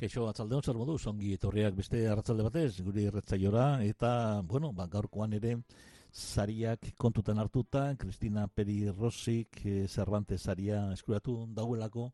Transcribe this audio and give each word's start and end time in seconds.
Keixo 0.00 0.22
atzaldeon 0.30 0.62
zer 0.64 0.78
moduz, 0.80 1.02
ongi 1.10 1.34
etorriak 1.36 1.74
beste 1.76 1.98
arratzalde 2.08 2.44
batez, 2.46 2.80
guri 2.80 3.02
erretzaiora, 3.04 3.64
eta, 3.84 4.40
bueno, 4.48 4.70
ba, 4.72 4.86
gaurkoan 4.88 5.34
ere, 5.36 5.58
sariak 6.08 6.94
kontutan 6.96 7.36
hartuta, 7.42 7.82
Cristina 8.00 8.46
Peri 8.48 8.78
Rosik 8.88 9.60
eh, 9.66 9.84
Cervantes 9.92 10.40
saria 10.40 10.78
eskuratu 10.94 11.34
dauelako, 11.52 12.06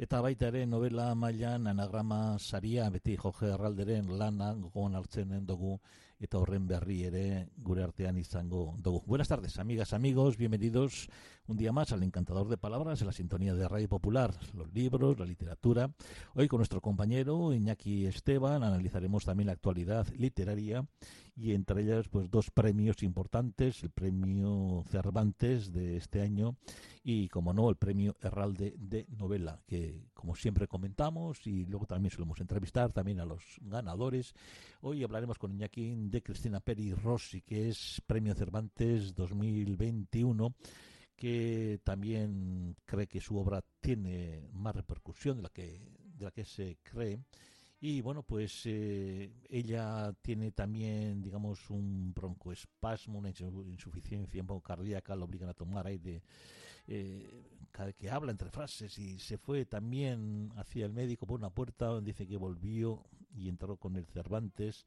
eta 0.00 0.22
baita 0.24 0.46
ere 0.48 0.62
novela 0.64 1.10
mailan 1.14 1.66
anagrama 1.68 2.38
saria 2.40 2.88
beti 2.88 3.16
Jorge 3.20 3.50
lana 3.52 4.54
gogoan 4.54 4.94
hartzen 4.94 5.44
dugu 5.44 5.78
eta 6.18 6.38
horren 6.38 6.66
berri 6.66 7.04
ere 7.04 7.48
gure 7.58 7.82
artean 7.82 8.16
izango 8.16 8.74
dugu. 8.78 9.02
Buenas 9.06 9.28
tardes, 9.28 9.58
amigas, 9.58 9.92
amigos, 9.92 10.38
bienvenidos 10.38 11.08
un 11.48 11.58
día 11.58 11.70
más 11.72 11.92
al 11.92 12.02
encantador 12.02 12.48
de 12.48 12.56
palabras 12.56 13.02
en 13.02 13.08
la 13.08 13.12
sintonía 13.12 13.54
de 13.54 13.68
Radio 13.68 13.88
Popular, 13.88 14.32
los 14.54 14.72
libros, 14.72 15.18
la 15.18 15.26
literatura. 15.26 15.90
Hoy 16.34 16.48
con 16.48 16.58
nuestro 16.60 16.80
compañero 16.80 17.52
Iñaki 17.52 18.06
Esteban 18.06 18.62
analizaremos 18.62 19.26
también 19.26 19.48
la 19.48 19.52
actualidad 19.52 20.06
literaria 20.16 20.86
y 21.36 21.52
entre 21.52 21.82
ellas 21.82 22.08
pues 22.08 22.30
dos 22.30 22.50
premios 22.50 23.02
importantes, 23.02 23.82
el 23.82 23.90
premio 23.90 24.84
Cervantes 24.90 25.72
de 25.72 25.96
este 25.96 26.20
año 26.20 26.56
y 27.02 27.28
como 27.28 27.52
no 27.52 27.70
el 27.70 27.76
premio 27.76 28.16
Herralde 28.20 28.74
de 28.78 29.06
novela 29.16 29.60
que 29.66 30.08
como 30.14 30.36
siempre 30.36 30.68
comentamos 30.68 31.46
y 31.46 31.64
luego 31.66 31.86
también 31.86 32.10
solemos 32.10 32.40
entrevistar 32.40 32.92
también 32.92 33.20
a 33.20 33.24
los 33.24 33.42
ganadores. 33.60 34.34
Hoy 34.80 35.02
hablaremos 35.04 35.38
con 35.38 35.52
Iñaki 35.52 35.94
de 35.96 36.22
Cristina 36.22 36.60
Peri 36.60 36.92
Rossi 36.92 37.42
que 37.42 37.68
es 37.68 38.02
premio 38.06 38.34
Cervantes 38.34 39.14
2021 39.14 40.54
que 41.16 41.80
también 41.84 42.76
cree 42.86 43.06
que 43.06 43.20
su 43.20 43.36
obra 43.36 43.62
tiene 43.80 44.48
más 44.52 44.74
repercusión 44.74 45.36
de 45.36 45.42
la 45.42 45.48
que 45.50 45.80
de 46.16 46.24
la 46.24 46.30
que 46.30 46.44
se 46.44 46.78
cree 46.82 47.20
y 47.80 48.00
bueno, 48.02 48.22
pues 48.22 48.62
eh, 48.66 49.32
ella 49.48 50.12
tiene 50.22 50.52
también, 50.52 51.22
digamos, 51.22 51.70
un 51.70 52.12
broncoespasmo, 52.14 53.18
una 53.18 53.30
insuficiencia 53.30 54.44
cardíaca, 54.62 55.16
lo 55.16 55.24
obligan 55.24 55.48
a 55.48 55.54
tomar 55.54 55.86
aire 55.86 56.22
eh, 56.86 57.44
que 57.96 58.10
habla 58.10 58.32
entre 58.32 58.50
frases 58.50 58.98
y 58.98 59.18
se 59.18 59.38
fue 59.38 59.64
también 59.64 60.52
hacia 60.56 60.84
el 60.84 60.92
médico 60.92 61.26
por 61.26 61.38
una 61.38 61.50
puerta, 61.50 62.00
dice 62.00 62.26
que 62.26 62.36
volvió 62.36 63.04
y 63.34 63.48
entró 63.48 63.76
con 63.76 63.96
el 63.96 64.06
Cervantes 64.06 64.84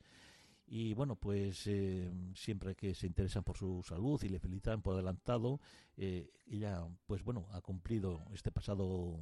y 0.68 0.94
bueno, 0.94 1.16
pues 1.16 1.68
eh, 1.68 2.12
siempre 2.36 2.76
que 2.76 2.94
se 2.94 3.08
interesan 3.08 3.44
por 3.44 3.58
su 3.58 3.84
salud 3.84 4.22
y 4.24 4.30
le 4.30 4.40
felicitan 4.40 4.82
por 4.82 4.96
adelantado, 4.96 5.60
eh, 5.98 6.32
ella, 6.48 6.88
pues 7.06 7.24
bueno, 7.24 7.48
ha 7.52 7.62
cumplido 7.62 8.26
este 8.34 8.52
pasado 8.52 9.20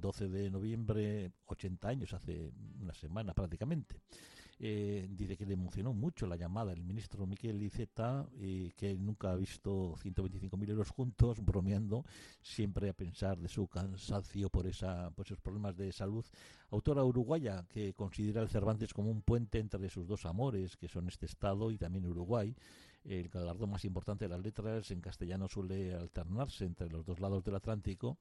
12 0.00 0.28
de 0.28 0.50
noviembre 0.50 1.32
80 1.46 1.88
años, 1.88 2.12
hace 2.12 2.50
una 2.80 2.94
semana 2.94 3.34
prácticamente. 3.34 3.96
Eh, 4.60 5.06
dice 5.12 5.36
que 5.36 5.46
le 5.46 5.54
emocionó 5.54 5.92
mucho 5.92 6.26
la 6.26 6.34
llamada 6.34 6.70
del 6.70 6.82
ministro 6.82 7.26
Miquel 7.26 7.62
Iceta, 7.62 8.28
y 8.40 8.72
que 8.72 8.96
nunca 8.96 9.30
ha 9.30 9.36
visto 9.36 9.94
125.000 10.02 10.70
euros 10.70 10.90
juntos, 10.90 11.44
bromeando, 11.44 12.04
siempre 12.42 12.88
a 12.88 12.92
pensar 12.92 13.38
de 13.38 13.48
su 13.48 13.68
cansancio 13.68 14.50
por, 14.50 14.66
esa, 14.66 15.10
por 15.12 15.26
esos 15.26 15.40
problemas 15.40 15.76
de 15.76 15.92
salud. 15.92 16.24
Autora 16.70 17.04
uruguaya 17.04 17.64
que 17.68 17.94
considera 17.94 18.42
el 18.42 18.48
Cervantes 18.48 18.92
como 18.92 19.10
un 19.10 19.22
puente 19.22 19.60
entre 19.60 19.88
sus 19.90 20.08
dos 20.08 20.26
amores, 20.26 20.76
que 20.76 20.88
son 20.88 21.06
este 21.06 21.26
Estado 21.26 21.70
y 21.70 21.78
también 21.78 22.06
Uruguay. 22.06 22.54
El 23.04 23.28
galardón 23.28 23.70
más 23.70 23.84
importante 23.84 24.24
de 24.24 24.30
las 24.30 24.42
letras 24.42 24.90
en 24.90 25.00
castellano 25.00 25.48
suele 25.48 25.94
alternarse 25.94 26.64
entre 26.64 26.90
los 26.90 27.06
dos 27.06 27.20
lados 27.20 27.44
del 27.44 27.54
Atlántico 27.54 28.18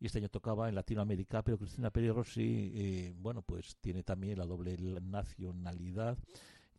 y 0.00 0.06
este 0.06 0.18
año 0.18 0.28
tocaba 0.28 0.68
en 0.68 0.74
Latinoamérica, 0.74 1.42
pero 1.42 1.58
Cristina 1.58 1.90
Peri 1.90 2.10
Rossi, 2.10 2.72
eh, 2.74 3.14
bueno, 3.18 3.42
pues 3.42 3.76
tiene 3.80 4.02
también 4.02 4.38
la 4.38 4.46
doble 4.46 4.76
nacionalidad 5.00 6.16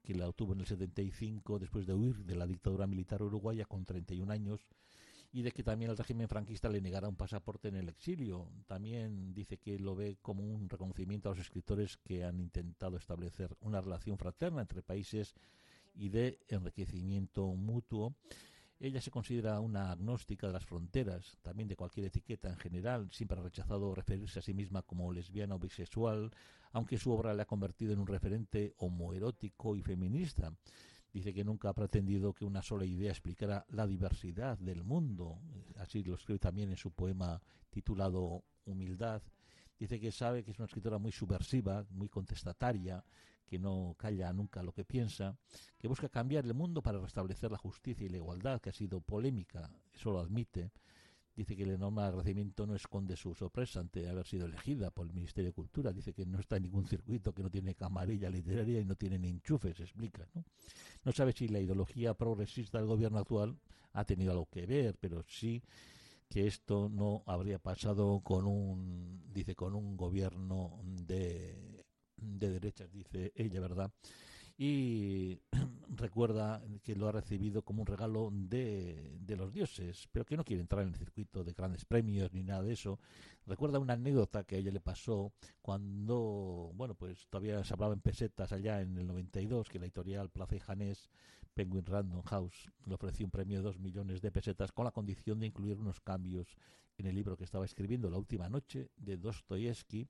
que 0.04 0.16
la 0.16 0.28
obtuvo 0.28 0.54
en 0.54 0.62
el 0.62 0.66
75 0.66 1.60
después 1.60 1.86
de 1.86 1.94
huir 1.94 2.26
de 2.26 2.36
la 2.36 2.48
dictadura 2.48 2.88
militar 2.88 3.22
uruguaya 3.22 3.66
con 3.66 3.86
31 3.86 4.32
años 4.32 4.66
y 5.32 5.44
de 5.44 5.52
que 5.52 5.64
también 5.64 5.92
el 5.92 5.98
régimen 5.98 6.28
franquista 6.28 6.70
le 6.70 6.82
negara 6.82 7.08
un 7.08 7.16
pasaporte 7.16 7.68
en 7.68 7.76
el 7.76 7.90
exilio. 7.90 8.50
También 8.66 9.34
dice 9.34 9.58
que 9.58 9.78
lo 9.78 9.96
ve 9.96 10.18
como 10.22 10.44
un 10.44 10.70
reconocimiento 10.70 11.30
a 11.30 11.34
los 11.34 11.40
escritores 11.40 11.98
que 11.98 12.24
han 12.24 12.40
intentado 12.40 12.98
establecer 12.98 13.56
una 13.62 13.82
relación 13.82 14.18
fraterna 14.18 14.62
entre 14.62 14.82
países 14.82 15.36
y 15.94 16.10
de 16.10 16.40
enriquecimiento 16.48 17.46
mutuo. 17.48 18.16
Ella 18.82 19.02
se 19.02 19.12
considera 19.12 19.60
una 19.60 19.92
agnóstica 19.92 20.48
de 20.48 20.54
las 20.54 20.66
fronteras, 20.66 21.38
también 21.42 21.68
de 21.68 21.76
cualquier 21.76 22.06
etiqueta 22.06 22.48
en 22.48 22.56
general, 22.56 23.10
siempre 23.12 23.38
ha 23.38 23.44
rechazado 23.44 23.94
referirse 23.94 24.40
a 24.40 24.42
sí 24.42 24.54
misma 24.54 24.84
como 24.84 25.12
lesbiana 25.12 25.56
o 25.56 25.60
bisexual, 25.60 26.32
aunque 26.72 26.98
su 26.98 27.12
obra 27.12 27.34
le 27.34 27.42
ha 27.42 27.46
convertido 27.46 27.92
en 27.92 28.00
un 28.00 28.08
referente 28.08 28.74
homoerótico 28.78 29.76
y 29.76 29.82
feminista. 29.82 30.54
Dice 31.12 31.34
que 31.34 31.44
nunca 31.44 31.70
ha 31.70 31.74
pretendido 31.74 32.34
que 32.34 32.46
una 32.46 32.62
sola 32.62 32.86
idea 32.86 33.12
explicara 33.12 33.66
la 33.70 33.86
diversidad 33.86 34.58
del 34.60 34.86
mundo, 34.86 35.40
así 35.76 36.02
lo 36.02 36.16
escribe 36.16 36.40
también 36.40 36.70
en 36.70 36.78
su 36.78 36.92
poema 36.92 37.42
titulado 37.70 38.46
Humildad. 38.66 39.22
Dice 39.80 40.00
que 40.00 40.12
sabe 40.12 40.44
que 40.44 40.52
es 40.52 40.60
una 40.60 40.66
escritora 40.66 40.98
muy 40.98 41.12
subversiva, 41.12 41.86
muy 41.92 42.10
contestataria, 42.10 43.04
que 43.48 43.58
no 43.58 43.96
calla 43.98 44.32
nunca 44.34 44.62
lo 44.62 44.74
que 44.74 44.84
piensa, 44.84 45.38
que 45.78 45.88
busca 45.88 46.10
cambiar 46.10 46.46
el 46.46 46.54
mundo 46.54 46.84
para 46.84 47.00
restablecer 47.00 47.50
la 47.52 47.58
justicia 47.58 48.06
y 48.06 48.10
la 48.10 48.18
igualdad, 48.18 48.60
que 48.60 48.70
ha 48.70 48.74
sido 48.74 49.00
polémica, 49.00 49.72
eso 49.94 50.12
lo 50.12 50.20
admite. 50.20 50.72
Dice 51.36 51.56
que 51.56 51.64
el 51.64 51.72
enorme 51.72 52.02
agradecimiento 52.02 52.68
no 52.68 52.76
esconde 52.76 53.16
su 53.16 53.34
sorpresa 53.34 53.80
ante 53.80 54.10
haber 54.10 54.28
sido 54.28 54.46
elegida 54.46 54.92
por 54.92 55.08
el 55.08 55.14
Ministerio 55.14 55.52
de 55.52 55.54
Cultura. 55.54 55.94
Dice 55.94 56.14
que 56.14 56.26
no 56.26 56.38
está 56.38 56.58
en 56.58 56.64
ningún 56.64 56.86
circuito, 56.86 57.34
que 57.34 57.42
no 57.42 57.50
tiene 57.50 57.76
camarilla 57.76 58.30
literaria 58.30 58.82
y 58.82 58.86
no 58.86 58.96
tiene 58.96 59.18
ni 59.18 59.30
enchufes, 59.30 59.80
explica. 59.80 60.28
¿no? 60.34 60.44
no 61.06 61.12
sabe 61.14 61.32
si 61.32 61.48
la 61.48 61.62
ideología 61.62 62.14
progresista 62.14 62.78
del 62.78 62.88
gobierno 62.88 63.20
actual 63.20 63.58
ha 63.94 64.04
tenido 64.04 64.32
algo 64.32 64.48
que 64.48 64.66
ver, 64.66 64.98
pero 65.00 65.24
sí 65.24 65.64
que 66.28 66.46
esto 66.46 66.90
no 66.90 67.24
habría 67.26 67.58
pasado 67.58 68.20
con 68.20 68.46
un, 68.46 69.19
dice, 69.32 69.56
con 69.56 69.76
un 69.76 69.96
gobierno 69.98 70.80
de 70.84 71.80
de 72.22 72.50
derechas, 72.50 72.92
dice 72.92 73.32
ella, 73.36 73.60
¿verdad? 73.60 73.92
Y 74.58 75.40
recuerda 75.96 76.62
que 76.84 76.96
lo 76.96 77.08
ha 77.08 77.14
recibido 77.14 77.62
como 77.64 77.82
un 77.82 77.88
regalo 77.88 78.30
de, 78.32 79.18
de, 79.22 79.38
los 79.38 79.54
dioses, 79.54 80.10
pero 80.12 80.26
que 80.26 80.36
no 80.36 80.44
quiere 80.44 80.62
entrar 80.62 80.82
en 80.84 80.90
el 80.90 80.96
circuito 80.96 81.44
de 81.44 81.54
grandes 81.54 81.86
premios 81.86 82.34
ni 82.34 82.44
nada 82.44 82.64
de 82.64 82.74
eso. 82.74 83.00
Recuerda 83.46 83.80
una 83.80 83.94
anécdota 83.94 84.44
que 84.44 84.56
a 84.56 84.60
ella 84.60 84.72
le 84.72 84.82
pasó 84.82 85.32
cuando, 85.62 86.72
bueno, 86.76 86.94
pues 86.96 87.26
todavía 87.30 87.64
se 87.64 87.74
hablaba 87.74 87.94
en 87.94 88.02
pesetas 88.02 88.52
allá 88.52 88.82
en 88.82 88.98
el 88.98 89.08
92, 89.08 89.70
que 89.70 89.80
la 89.80 89.86
editorial 89.86 90.30
Plaza 90.30 90.58
y 90.58 90.60
Janés, 90.60 91.10
Penguin 91.60 91.86
Random 91.86 92.22
House, 92.22 92.72
le 92.86 92.94
ofreció 92.94 93.26
un 93.26 93.32
premio 93.32 93.58
de 93.58 93.64
dos 93.64 93.80
millones 93.80 94.22
de 94.22 94.32
pesetas 94.32 94.72
con 94.72 94.86
la 94.86 94.92
condición 94.92 95.42
de 95.42 95.48
incluir 95.48 95.78
unos 95.78 96.00
cambios 96.00 96.56
en 96.98 97.06
el 97.06 97.14
libro 97.14 97.36
que 97.36 97.44
estaba 97.44 97.66
escribiendo, 97.66 98.10
La 98.10 98.18
última 98.18 98.48
noche, 98.48 98.92
de 98.96 99.18
Dostoyevsky, 99.18 100.08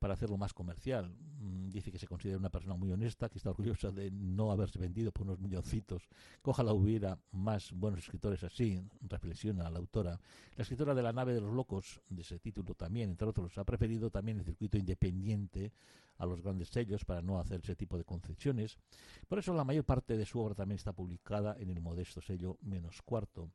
para 0.00 0.14
hacerlo 0.14 0.36
más 0.38 0.52
comercial. 0.52 1.14
Mm, 1.38 1.68
dice 1.68 1.92
que 1.92 1.98
se 1.98 2.08
considera 2.08 2.38
una 2.38 2.48
persona 2.48 2.74
muy 2.74 2.90
honesta, 2.90 3.28
que 3.28 3.38
está 3.38 3.50
orgullosa 3.50 3.92
de 3.92 4.10
no 4.10 4.50
haberse 4.50 4.78
vendido 4.78 5.12
por 5.12 5.26
unos 5.26 5.38
milloncitos. 5.38 6.08
Ojalá 6.42 6.72
hubiera 6.72 7.18
más 7.30 7.70
buenos 7.72 8.00
escritores 8.00 8.42
así, 8.42 8.82
reflexiona 9.02 9.70
la 9.70 9.78
autora. 9.78 10.18
La 10.56 10.62
escritora 10.62 10.94
de 10.94 11.02
La 11.02 11.12
nave 11.12 11.34
de 11.34 11.42
los 11.42 11.52
locos, 11.52 12.00
de 12.08 12.22
ese 12.22 12.38
título 12.38 12.74
también, 12.74 13.10
entre 13.10 13.28
otros, 13.28 13.56
ha 13.58 13.64
preferido 13.64 14.10
también 14.10 14.38
el 14.38 14.44
circuito 14.44 14.78
independiente 14.78 15.72
a 16.16 16.26
los 16.26 16.40
grandes 16.40 16.68
sellos 16.68 17.04
para 17.04 17.22
no 17.22 17.38
hacer 17.38 17.60
ese 17.62 17.76
tipo 17.76 17.96
de 17.98 18.04
concesiones. 18.04 18.78
Por 19.28 19.38
eso 19.38 19.54
la 19.54 19.64
mayor 19.64 19.84
parte 19.84 20.16
de 20.16 20.26
su 20.26 20.40
obra 20.40 20.54
también 20.54 20.76
está 20.76 20.92
publicada 20.92 21.56
en 21.58 21.70
el 21.70 21.80
modesto 21.80 22.20
sello 22.20 22.56
Menos 22.62 23.02
Cuarto. 23.02 23.50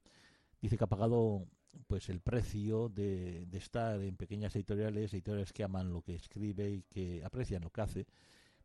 Dice 0.65 0.79
que 0.79 0.83
ha 0.83 0.87
pagado 0.87 1.45
pues 1.85 2.09
el 2.09 2.21
precio 2.21 2.89
de, 2.89 3.47
estar 3.51 4.01
en 4.01 4.15
pequeñas 4.17 4.55
editoriales, 4.55 5.13
editoriales 5.13 5.53
que 5.53 5.63
aman 5.63 5.93
lo 5.93 6.01
que 6.01 6.15
escribe 6.15 6.71
y 6.71 6.81
que 6.89 7.23
aprecian 7.23 7.61
lo 7.61 7.69
que 7.69 7.81
hace, 7.81 8.07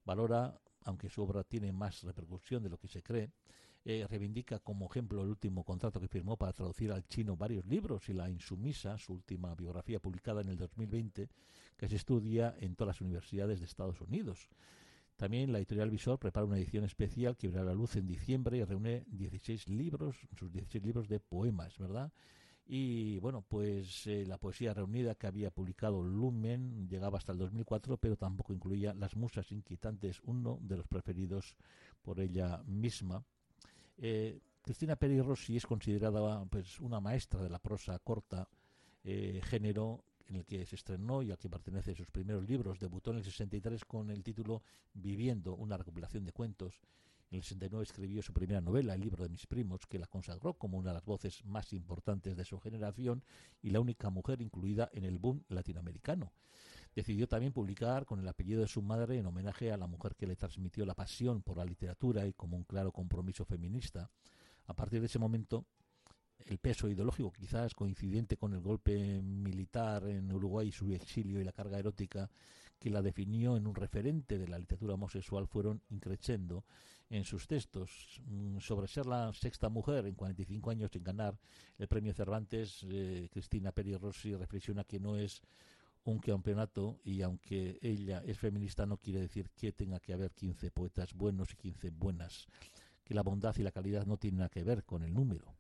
valora, 0.07 0.59
aunque 0.87 1.11
su 1.11 1.23
obra 1.23 1.45
tiene 1.45 1.73
más 1.73 2.03
repercusión 2.03 2.63
de 2.63 2.71
lo 2.71 2.79
que 2.79 2.89
se 2.89 3.03
cree, 3.03 3.29
Eh, 3.85 4.07
reivindica 4.09 4.59
como 4.61 4.87
ejemplo 4.87 5.23
el 5.23 5.29
último 5.29 5.63
contrato 5.65 6.01
que 6.01 6.09
firmó 6.09 6.37
para 6.37 6.53
traducir 6.53 6.91
al 6.93 7.07
chino 7.07 7.37
varios 7.37 7.65
libros 7.67 8.09
y 8.09 8.15
La 8.15 8.29
Insumisa, 8.29 8.97
su 8.99 9.15
última 9.15 9.55
biografía 9.55 10.01
publicada 10.01 10.41
en 10.41 10.49
el 10.49 10.57
2020, 10.57 11.29
que 11.77 11.89
se 11.89 11.97
estudia 11.97 12.55
en 12.61 12.77
todas 12.77 12.95
las 12.95 13.01
universidades 13.03 13.59
de 13.61 13.67
Estados 13.67 14.01
Unidos. 14.01 14.49
También 15.21 15.53
la 15.53 15.59
editorial 15.59 15.91
Visor 15.91 16.19
prepara 16.19 16.47
una 16.47 16.57
edición 16.57 16.83
especial 16.85 17.37
que 17.37 17.49
verá 17.49 17.63
la 17.63 17.75
luz 17.75 17.95
en 17.97 18.07
diciembre 18.07 18.57
y 18.57 18.65
reúne 18.65 19.05
16 19.09 19.69
libros, 19.69 20.17
sus 20.35 20.51
16 20.51 20.83
libros 20.83 21.09
de 21.09 21.21
poemas, 21.21 21.77
¿verdad? 21.77 22.11
Y 22.65 23.19
bueno, 23.19 23.45
pues 23.47 24.07
eh, 24.07 24.25
la 24.27 24.39
poesía 24.39 24.73
reunida 24.73 25.15
que 25.17 25.27
había 25.27 25.51
publicado 25.51 26.03
Lumen 26.03 26.89
llegaba 26.89 27.19
hasta 27.19 27.33
el 27.33 27.39
2004, 27.39 27.99
pero 27.99 28.17
tampoco 28.17 28.55
incluía 28.55 28.95
Las 28.95 29.15
Musas 29.15 29.53
Inquietantes, 29.53 30.23
uno 30.25 30.59
de 30.63 30.79
los 30.79 30.89
preferidos 30.89 31.55
por 32.01 32.19
ella 32.19 32.63
misma. 32.65 33.23
Eh, 33.99 34.41
Cristina 34.63 34.97
Peri 34.97 35.21
Rossi 35.21 35.55
es 35.55 35.67
considerada 35.67 36.47
pues 36.47 36.81
una 36.81 36.99
maestra 36.99 37.43
de 37.43 37.51
la 37.51 37.59
prosa 37.59 37.99
corta, 37.99 38.49
eh, 39.05 39.43
género 39.45 40.03
en 40.31 40.37
el 40.37 40.47
que 40.47 40.65
se 40.65 40.77
estrenó 40.77 41.23
y 41.23 41.31
al 41.31 41.39
que 41.39 41.51
pertenece 41.51 41.95
sus 41.95 42.11
primeros 42.11 42.49
libros. 42.49 42.79
Debutó 42.79 43.11
en 43.11 43.19
el 43.19 43.25
63 43.25 43.85
con 43.85 44.11
el 44.11 44.23
título 44.23 44.63
Viviendo, 44.95 45.55
una 45.55 45.77
recopilación 45.77 46.25
de 46.25 46.33
cuentos 46.33 46.81
en 47.31 47.37
el 47.37 47.43
69 47.45 47.85
escribió 47.85 48.23
su 48.23 48.33
primera 48.33 48.61
novela, 48.61 48.95
El 48.95 49.03
libro 49.03 49.23
de 49.23 49.29
mis 49.29 49.47
primos, 49.47 49.87
que 49.87 50.01
la 50.01 50.09
consagró 50.09 50.55
como 50.55 50.79
una 50.79 50.91
de 50.91 50.95
las 50.95 51.05
voces 51.05 51.45
más 51.45 51.73
importantes 51.73 52.37
de 52.37 52.45
su 52.45 52.59
generación 52.59 53.23
y 53.63 53.71
la 53.71 53.79
única 53.79 54.11
mujer 54.11 54.43
incluida 54.43 54.91
en 54.93 55.05
el 55.05 55.19
boom 55.19 55.45
latinoamericano. 55.49 56.33
Decidió 56.93 57.29
también 57.29 57.53
publicar 57.53 58.05
con 58.05 58.19
el 58.19 58.27
apellido 58.27 58.63
de 58.63 58.67
su 58.67 58.83
madre 58.83 59.17
en 59.17 59.27
homenaje 59.27 59.71
a 59.71 59.77
la 59.77 59.87
mujer 59.87 60.17
que 60.17 60.27
le 60.27 60.35
transmitió 60.35 60.85
la 60.85 60.97
pasión 60.97 61.41
por 61.41 61.57
la 61.57 61.65
literatura 61.65 62.27
y 62.27 62.33
como 62.33 62.57
un 62.57 62.65
claro 62.65 62.91
compromiso 62.91 63.45
feminista. 63.45 64.11
A 64.67 64.75
partir 64.75 64.99
de 64.99 65.07
ese 65.07 65.21
momento, 65.21 65.67
el 66.47 66.59
peso 66.59 66.89
ideológico, 66.89 67.33
quizás 67.33 67.75
coincidente 67.75 68.37
con 68.37 68.55
el 68.55 68.61
golpe 68.61 69.21
militar 69.23 70.07
en 70.09 70.33
Uruguay, 70.33 70.73
su 70.73 70.93
exilio 70.93 71.41
y 71.41 71.45
la 71.45 71.53
carga 71.53 71.79
erótica 71.79 72.31
que 72.79 72.91
la 72.91 73.03
definió 73.03 73.57
en 73.57 73.67
un 73.67 73.75
referente 73.75 74.39
de 74.39 74.49
la 74.49 74.59
literatura 74.59 74.95
homosexual, 74.95 75.47
fueron 75.47 75.83
increciendo 75.91 76.65
en 77.11 77.25
sus 77.25 77.47
textos. 77.47 78.21
Mm, 78.27 78.59
sobre 78.59 78.89
ser 78.89 79.07
la 79.07 79.33
sexta 79.35 79.69
mujer 79.69 80.07
en 80.07 80.15
45 80.15 80.71
años 80.71 80.91
en 80.95 81.05
ganar 81.05 81.39
el 81.79 81.89
premio 81.89 82.15
Cervantes, 82.15 82.87
eh, 82.89 83.29
Cristina 83.31 83.73
Peri 83.73 83.97
Rossi 83.97 84.35
reflexiona 84.35 84.85
que 84.85 84.99
no 84.99 85.17
es 85.17 85.43
un 86.05 86.19
campeonato 86.19 86.99
y 87.05 87.21
aunque 87.23 87.79
ella 87.83 88.23
es 88.27 88.39
feminista 88.39 88.87
no 88.87 88.97
quiere 88.97 89.21
decir 89.21 89.51
que 89.51 89.73
tenga 89.73 90.01
que 90.01 90.15
haber 90.15 90.33
15 90.33 90.71
poetas 90.71 91.13
buenos 91.13 91.53
y 91.53 91.57
15 91.57 91.91
buenas, 91.91 92.47
que 93.05 93.15
la 93.15 93.23
bondad 93.23 93.55
y 93.59 93.63
la 93.63 93.73
calidad 93.73 94.07
no 94.07 94.17
tienen 94.17 94.39
nada 94.39 94.49
que 94.49 94.65
ver 94.65 94.85
con 94.85 95.03
el 95.03 95.13
número. 95.13 95.60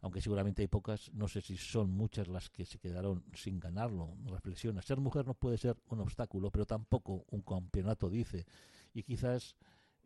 Aunque 0.00 0.20
seguramente 0.20 0.62
hay 0.62 0.68
pocas, 0.68 1.12
no 1.12 1.26
sé 1.26 1.40
si 1.40 1.56
son 1.56 1.90
muchas 1.90 2.28
las 2.28 2.50
que 2.50 2.64
se 2.64 2.78
quedaron 2.78 3.24
sin 3.34 3.58
ganarlo. 3.58 4.16
Reflexiona, 4.26 4.80
ser 4.80 4.98
mujer 5.00 5.26
no 5.26 5.34
puede 5.34 5.58
ser 5.58 5.76
un 5.88 6.00
obstáculo, 6.00 6.50
pero 6.50 6.66
tampoco 6.66 7.24
un 7.30 7.42
campeonato, 7.42 8.08
dice. 8.08 8.46
Y 8.94 9.02
quizás 9.02 9.56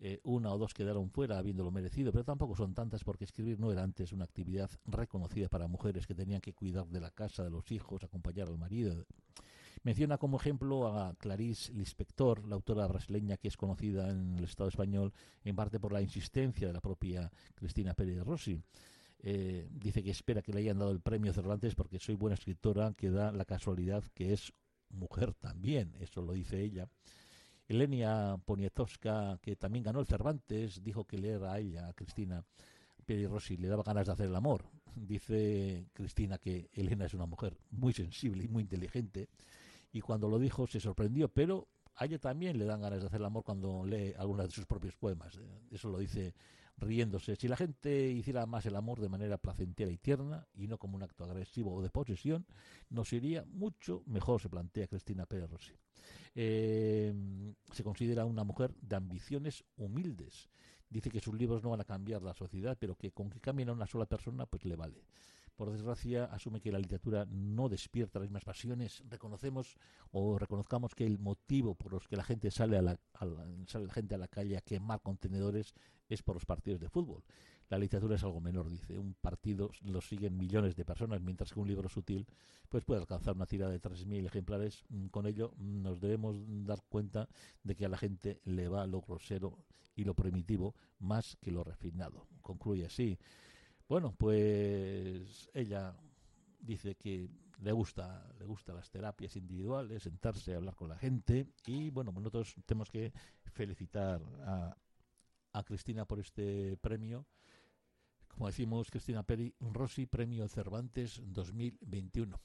eh, 0.04 0.18
una 0.24 0.52
o 0.52 0.58
dos 0.58 0.74
quedaron 0.74 1.10
fuera 1.10 1.38
habiéndolo 1.38 1.70
merecido, 1.70 2.10
pero 2.10 2.24
tampoco 2.24 2.56
son 2.56 2.74
tantas 2.74 3.04
porque 3.04 3.22
escribir 3.22 3.60
no 3.60 3.70
era 3.70 3.84
antes 3.84 4.12
una 4.12 4.24
actividad 4.24 4.68
reconocida 4.84 5.48
para 5.48 5.68
mujeres 5.68 6.08
que 6.08 6.14
tenían 6.14 6.40
que 6.40 6.54
cuidar 6.54 6.88
de 6.88 7.00
la 7.00 7.12
casa, 7.12 7.44
de 7.44 7.50
los 7.50 7.70
hijos, 7.70 8.02
acompañar 8.02 8.48
al 8.48 8.58
marido. 8.58 9.06
Menciona 9.84 10.18
como 10.18 10.38
ejemplo 10.38 10.88
a 10.88 11.14
Clarice 11.14 11.72
Lispector, 11.72 12.46
la 12.48 12.56
autora 12.56 12.86
brasileña 12.88 13.36
que 13.36 13.46
es 13.46 13.56
conocida 13.56 14.10
en 14.10 14.38
el 14.38 14.44
Estado 14.44 14.68
español 14.68 15.12
en 15.44 15.54
parte 15.54 15.78
por 15.78 15.92
la 15.92 16.02
insistencia 16.02 16.66
de 16.66 16.72
la 16.72 16.80
propia 16.80 17.30
Cristina 17.54 17.94
Pérez 17.94 18.24
Rossi. 18.24 18.60
Eh, 19.24 19.68
dice 19.70 20.02
que 20.02 20.10
espera 20.10 20.42
que 20.42 20.52
le 20.52 20.60
hayan 20.60 20.78
dado 20.78 20.90
el 20.90 21.00
premio 21.00 21.32
Cervantes 21.32 21.76
porque 21.76 22.00
soy 22.00 22.16
buena 22.16 22.34
escritora, 22.34 22.92
que 22.94 23.10
da 23.10 23.30
la 23.30 23.44
casualidad 23.44 24.02
que 24.14 24.32
es 24.32 24.52
mujer 24.90 25.32
también, 25.34 25.94
eso 26.00 26.22
lo 26.22 26.32
dice 26.32 26.60
ella. 26.60 26.88
Elenia 27.68 28.36
Poniatowska, 28.44 29.38
que 29.40 29.56
también 29.56 29.84
ganó 29.84 30.00
el 30.00 30.06
Cervantes, 30.06 30.82
dijo 30.82 31.04
que 31.04 31.18
leer 31.18 31.44
a 31.44 31.58
ella, 31.58 31.88
a 31.88 31.92
Cristina 31.92 32.44
Peri 33.06 33.26
Rossi, 33.26 33.56
le 33.56 33.68
daba 33.68 33.84
ganas 33.84 34.06
de 34.06 34.12
hacer 34.12 34.26
el 34.26 34.36
amor. 34.36 34.64
Dice 34.94 35.86
Cristina 35.94 36.38
que 36.38 36.68
Elena 36.72 37.06
es 37.06 37.14
una 37.14 37.26
mujer 37.26 37.56
muy 37.70 37.92
sensible 37.92 38.44
y 38.44 38.48
muy 38.48 38.62
inteligente, 38.62 39.28
y 39.92 40.00
cuando 40.00 40.28
lo 40.28 40.38
dijo 40.38 40.66
se 40.66 40.80
sorprendió, 40.80 41.28
pero 41.28 41.68
a 41.94 42.06
ella 42.06 42.18
también 42.18 42.58
le 42.58 42.64
dan 42.64 42.80
ganas 42.82 43.00
de 43.00 43.06
hacer 43.06 43.20
el 43.20 43.26
amor 43.26 43.44
cuando 43.44 43.84
lee 43.84 44.14
algunas 44.18 44.46
de 44.46 44.52
sus 44.52 44.66
propios 44.66 44.96
poemas. 44.96 45.38
Eso 45.70 45.88
lo 45.88 45.98
dice 45.98 46.34
riéndose. 46.82 47.36
Si 47.36 47.48
la 47.48 47.56
gente 47.56 48.10
hiciera 48.10 48.44
más 48.46 48.66
el 48.66 48.76
amor 48.76 49.00
de 49.00 49.08
manera 49.08 49.38
placentera 49.38 49.90
y 49.90 49.96
tierna 49.96 50.46
y 50.54 50.66
no 50.66 50.78
como 50.78 50.96
un 50.96 51.02
acto 51.02 51.24
agresivo 51.24 51.74
o 51.74 51.82
de 51.82 51.90
posesión, 51.90 52.46
nos 52.90 53.12
iría 53.12 53.44
mucho 53.48 54.02
mejor, 54.06 54.40
se 54.40 54.48
plantea 54.48 54.88
Cristina 54.88 55.26
Pérez 55.26 55.50
Rossi. 55.50 55.72
Eh, 56.34 57.14
se 57.72 57.84
considera 57.84 58.24
una 58.24 58.44
mujer 58.44 58.74
de 58.80 58.96
ambiciones 58.96 59.64
humildes. 59.76 60.48
Dice 60.90 61.10
que 61.10 61.20
sus 61.20 61.34
libros 61.34 61.62
no 61.62 61.70
van 61.70 61.80
a 61.80 61.84
cambiar 61.84 62.22
la 62.22 62.34
sociedad, 62.34 62.76
pero 62.78 62.96
que 62.96 63.12
con 63.12 63.30
que 63.30 63.40
cambien 63.40 63.70
a 63.70 63.72
una 63.72 63.86
sola 63.86 64.06
persona, 64.06 64.44
pues 64.44 64.64
le 64.64 64.76
vale. 64.76 65.04
Por 65.56 65.70
desgracia, 65.70 66.24
asume 66.24 66.60
que 66.60 66.72
la 66.72 66.78
literatura 66.78 67.26
no 67.26 67.68
despierta 67.68 68.18
las 68.18 68.28
mismas 68.28 68.44
pasiones. 68.44 69.02
Reconocemos 69.08 69.76
o 70.10 70.38
reconozcamos 70.38 70.94
que 70.94 71.06
el 71.06 71.18
motivo 71.18 71.74
por 71.74 71.92
los 71.92 72.08
que 72.08 72.16
la 72.16 72.24
gente 72.24 72.50
sale 72.50 72.78
a 72.78 72.82
la, 72.82 72.98
sale 73.66 73.86
la 73.86 73.92
gente 73.92 74.14
a 74.14 74.18
la 74.18 74.28
calle 74.28 74.56
a 74.56 74.62
quemar 74.62 75.02
contenedores 75.02 75.74
es 76.08 76.22
por 76.22 76.36
los 76.36 76.46
partidos 76.46 76.80
de 76.80 76.88
fútbol. 76.88 77.22
La 77.68 77.78
literatura 77.78 78.16
es 78.16 78.22
algo 78.22 78.40
menor, 78.40 78.68
dice. 78.68 78.98
Un 78.98 79.14
partido 79.14 79.70
lo 79.82 80.00
siguen 80.00 80.36
millones 80.36 80.76
de 80.76 80.84
personas, 80.84 81.20
mientras 81.22 81.52
que 81.52 81.60
un 81.60 81.68
libro 81.68 81.88
sutil 81.88 82.26
pues 82.68 82.84
puede 82.84 83.00
alcanzar 83.00 83.34
una 83.34 83.46
tira 83.46 83.68
de 83.68 83.80
3.000 83.80 84.26
ejemplares. 84.26 84.84
Mm, 84.88 85.06
con 85.06 85.26
ello 85.26 85.52
nos 85.58 86.00
debemos 86.00 86.36
dar 86.66 86.82
cuenta 86.88 87.28
de 87.62 87.74
que 87.74 87.84
a 87.84 87.88
la 87.88 87.98
gente 87.98 88.40
le 88.44 88.68
va 88.68 88.86
lo 88.86 89.00
grosero 89.02 89.58
y 89.94 90.04
lo 90.04 90.14
primitivo 90.14 90.74
más 90.98 91.36
que 91.40 91.50
lo 91.50 91.64
refinado. 91.64 92.26
Concluye 92.40 92.86
así. 92.86 93.18
Bueno, 93.92 94.14
pues 94.16 95.50
ella 95.52 95.94
dice 96.58 96.94
que 96.94 97.28
le 97.60 97.72
gusta, 97.72 98.26
le 98.38 98.46
gusta 98.46 98.72
las 98.72 98.88
terapias 98.90 99.36
individuales, 99.36 100.04
sentarse 100.04 100.54
a 100.54 100.56
hablar 100.56 100.74
con 100.74 100.88
la 100.88 100.96
gente 100.96 101.48
y 101.66 101.90
bueno, 101.90 102.10
nosotros 102.10 102.54
tenemos 102.64 102.90
que 102.90 103.12
felicitar 103.52 104.22
a, 104.46 104.74
a 105.52 105.62
Cristina 105.62 106.06
por 106.06 106.20
este 106.20 106.78
premio. 106.78 107.26
Como 108.28 108.46
decimos, 108.46 108.90
Cristina 108.90 109.24
Peri 109.24 109.54
Rossi, 109.60 110.06
Premio 110.06 110.48
Cervantes 110.48 111.20
2021. 111.26 112.40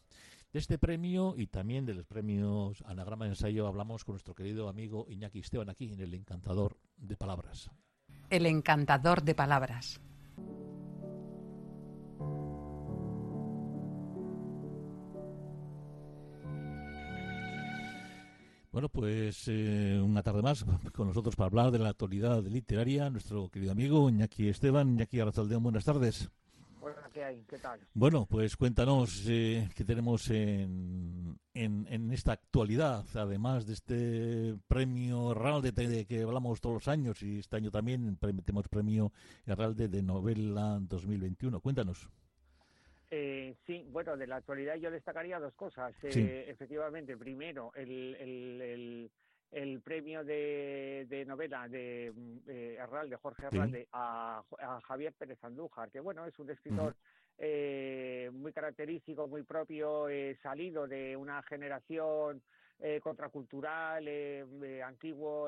De 0.52 0.60
este 0.60 0.78
premio 0.78 1.34
y 1.38 1.48
también 1.48 1.86
de 1.86 1.94
los 1.94 2.06
premios 2.06 2.84
Anagrama 2.86 3.24
de 3.24 3.32
Ensayo 3.32 3.68
hablamos 3.68 4.04
con 4.04 4.16
nuestro 4.16 4.36
querido 4.36 4.68
amigo 4.68 5.06
Iñaki 5.08 5.40
Esteban 5.40 5.70
aquí 5.70 5.94
en 5.94 6.02
El 6.02 6.14
Encantador 6.14 6.78
de 6.98 7.16
Palabras. 7.16 7.72
El 8.30 8.46
Encantador 8.48 9.24
de 9.24 9.34
Palabras. 9.34 10.02
Bueno, 18.78 18.90
pues 18.90 19.48
eh, 19.48 20.00
una 20.00 20.22
tarde 20.22 20.44
más 20.44 20.64
con 20.94 21.08
nosotros 21.08 21.36
para 21.36 21.48
hablar 21.48 21.72
de 21.72 21.80
la 21.80 21.90
actualidad 21.90 22.44
literaria, 22.44 23.10
nuestro 23.10 23.50
querido 23.50 23.72
amigo 23.72 24.08
Iñaki 24.08 24.50
Esteban. 24.50 24.90
Iñaki 24.90 25.20
Arrachaldeón, 25.20 25.64
buenas 25.64 25.84
tardes. 25.84 26.30
¿qué 27.12 27.24
hay? 27.24 27.44
¿Qué 27.50 27.58
tal? 27.58 27.80
Bueno, 27.96 28.28
pues 28.28 28.56
cuéntanos 28.56 29.24
eh, 29.28 29.68
qué 29.76 29.84
tenemos 29.84 30.30
en, 30.30 31.40
en, 31.56 32.12
esta 32.12 32.34
actualidad, 32.34 33.04
además 33.16 33.66
de 33.66 33.74
este 33.74 34.56
premio 34.68 35.32
Herralde 35.32 35.72
de 35.72 36.06
que 36.06 36.22
hablamos 36.22 36.62
todos 36.62 36.76
los 36.76 36.88
años 36.88 37.24
y 37.24 37.40
este 37.40 37.56
año 37.56 37.72
también 37.72 38.16
tenemos 38.18 38.68
premio 38.68 39.12
Herralde 39.48 39.88
de 39.88 40.04
novela 40.04 40.78
2021. 40.82 41.62
Cuéntanos. 41.62 42.12
Eh, 43.10 43.56
sí, 43.66 43.86
bueno, 43.90 44.18
de 44.18 44.28
la 44.28 44.38
actualidad 44.38 44.76
yo 44.76 44.92
destacaría 44.92 45.40
dos 45.40 45.54
cosas. 45.54 45.94
Eh, 46.04 46.46
efectivamente, 46.48 47.16
primero, 47.16 47.72
el, 47.76 48.16
el, 48.20 49.12
el, 49.52 49.82
premio 49.82 50.26
de, 50.26 51.24
novela 51.26 51.70
de 51.70 52.12
eh, 52.48 52.80
de 53.10 53.16
Jorge 53.16 53.46
Herralde, 53.46 53.88
a, 53.94 54.44
Javier 54.84 55.14
Pérez 55.14 55.42
Andújar, 55.44 55.90
que 55.90 56.02
bueno, 56.02 56.26
es 56.26 56.38
un 56.38 56.50
escritor 56.50 56.96
eh, 57.38 58.30
muy 58.34 58.52
característico, 58.52 59.28
muy 59.28 59.44
propio, 59.44 60.08
salido 60.42 60.86
de 60.86 61.16
una 61.16 61.42
generación 61.44 62.42
eh, 62.80 63.00
contracultural, 63.02 64.08
eh, 64.08 64.84
antiguo 64.84 65.48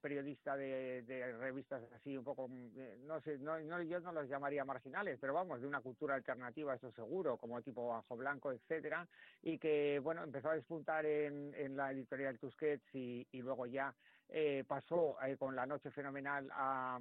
periodista 0.00 0.56
de, 0.56 1.02
revistas 1.38 1.82
así 1.94 2.16
un 2.16 2.24
poco, 2.24 2.48
no 2.48 3.20
sé, 3.20 3.38
no, 3.38 3.60
yo 3.60 4.00
no 4.00 4.12
los 4.12 4.28
llamaría 4.28 4.64
marginales, 4.64 5.18
pero 5.20 5.34
vamos, 5.34 5.60
de 5.60 5.66
una 5.66 5.80
cultura 5.80 6.14
alternativa, 6.14 6.74
eso 6.74 6.92
seguro, 6.92 7.36
como 7.36 7.60
tipo 7.62 7.88
Bajo 7.88 8.16
Blanco, 8.16 8.52
etcétera, 8.52 9.06
y 9.42 9.58
que, 9.58 9.98
bueno, 10.02 10.22
empezó 10.22 10.50
a 10.50 10.54
despuntar 10.54 11.04
en, 11.06 11.54
en 11.54 11.76
la 11.76 11.90
editorial 11.92 12.38
Tusquets 12.38 12.94
y, 12.94 13.26
y 13.32 13.42
luego 13.42 13.66
ya 13.66 13.94
eh, 14.28 14.64
pasó 14.66 15.16
eh, 15.22 15.36
con 15.36 15.54
La 15.54 15.66
Noche 15.66 15.90
Fenomenal 15.90 16.48
a, 16.52 16.98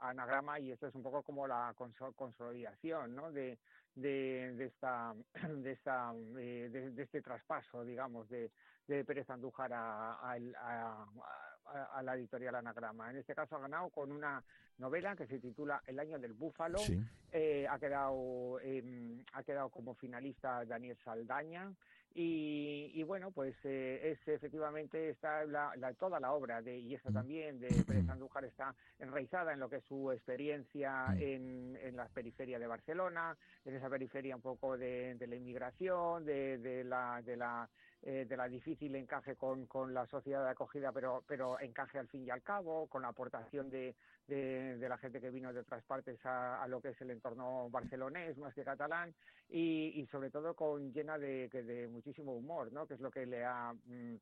Anagrama 0.00 0.60
y 0.60 0.70
esto 0.70 0.86
es 0.86 0.94
un 0.94 1.02
poco 1.02 1.22
como 1.22 1.46
la 1.46 1.74
consolidación 2.14 3.14
¿no? 3.16 3.32
de, 3.32 3.58
de, 3.94 4.64
esta, 4.64 5.14
de, 5.48 5.72
esta 5.72 6.12
eh, 6.38 6.68
de, 6.70 7.02
este 7.02 7.22
traspaso, 7.22 7.84
digamos, 7.84 8.28
de, 8.28 8.50
de 8.86 9.04
Pérez 9.04 9.28
Andújar 9.30 9.72
a, 9.72 10.32
a, 11.92 12.02
la 12.02 12.14
editorial 12.14 12.56
Anagrama. 12.56 13.10
En 13.10 13.18
este 13.18 13.34
caso 13.34 13.56
ha 13.56 13.60
ganado 13.60 13.90
con 13.90 14.10
una 14.10 14.42
novela 14.78 15.14
que 15.14 15.26
se 15.26 15.38
titula 15.38 15.82
El 15.86 15.98
año 15.98 16.18
del 16.18 16.32
búfalo. 16.32 16.78
ha, 16.80 17.78
quedado, 17.78 18.58
em, 18.60 19.24
ha 19.32 19.42
quedado 19.42 19.68
como 19.68 19.94
finalista 19.94 20.64
Daniel 20.64 20.96
Saldaña. 21.04 21.72
Y, 22.12 23.02
bueno, 23.04 23.30
pues 23.30 23.54
eh, 23.64 24.10
es 24.12 24.28
efectivamente 24.28 25.10
está 25.10 25.44
la, 25.44 25.72
toda 25.98 26.18
la 26.18 26.32
obra 26.32 26.60
de 26.60 26.76
y 26.76 26.94
esta 26.94 27.12
también 27.12 27.60
de 27.60 27.68
Pérez 27.86 28.08
Andújar 28.08 28.44
está 28.44 28.74
enraizada 28.98 29.52
en 29.52 29.60
lo 29.60 29.68
que 29.68 29.76
es 29.76 29.84
su 29.84 30.10
experiencia 30.10 31.06
en, 31.18 31.78
en 31.82 31.96
la 31.96 32.08
periferia 32.08 32.58
de 32.58 32.66
Barcelona, 32.66 33.36
en 33.64 33.76
esa 33.76 33.88
periferia 33.88 34.34
un 34.34 34.42
poco 34.42 34.76
de, 34.76 35.16
la 35.20 35.36
inmigración, 35.36 36.24
de, 36.24 36.58
de 36.58 36.84
la 36.84 37.22
de 37.22 37.36
la 37.36 37.68
eh, 38.02 38.24
de 38.26 38.36
la 38.36 38.48
difícil 38.48 38.94
encaje 38.96 39.36
con, 39.36 39.66
con, 39.66 39.92
la 39.92 40.06
sociedad 40.06 40.42
de 40.44 40.50
acogida, 40.50 40.90
pero, 40.90 41.22
pero 41.26 41.60
encaje 41.60 41.98
al 41.98 42.08
fin 42.08 42.24
y 42.24 42.30
al 42.30 42.42
cabo, 42.42 42.86
con 42.86 43.02
la 43.02 43.08
aportación 43.08 43.68
de, 43.68 43.94
de, 44.26 44.88
la 44.88 44.96
gente 44.96 45.20
que 45.20 45.30
vino 45.30 45.52
de 45.52 45.60
otras 45.60 45.84
partes 45.84 46.18
a, 46.24 46.66
lo 46.68 46.80
que 46.80 46.90
es 46.90 47.00
el 47.02 47.10
entorno 47.10 47.68
barcelonés 47.70 48.38
más 48.38 48.54
que 48.54 48.64
catalán 48.64 49.14
y, 49.50 50.00
y 50.00 50.06
sobre 50.06 50.30
todo 50.30 50.54
con 50.54 50.92
llena 50.92 51.18
de, 51.18 51.48
de 51.48 51.88
muchísimo 51.88 52.32
humor, 52.32 52.72
¿no? 52.72 52.86
que 52.86 52.94
es 52.94 53.00
lo 53.00 53.10
que 53.10 53.26
le 53.26 53.44
ha... 53.44 53.72
Mm, 53.84 54.16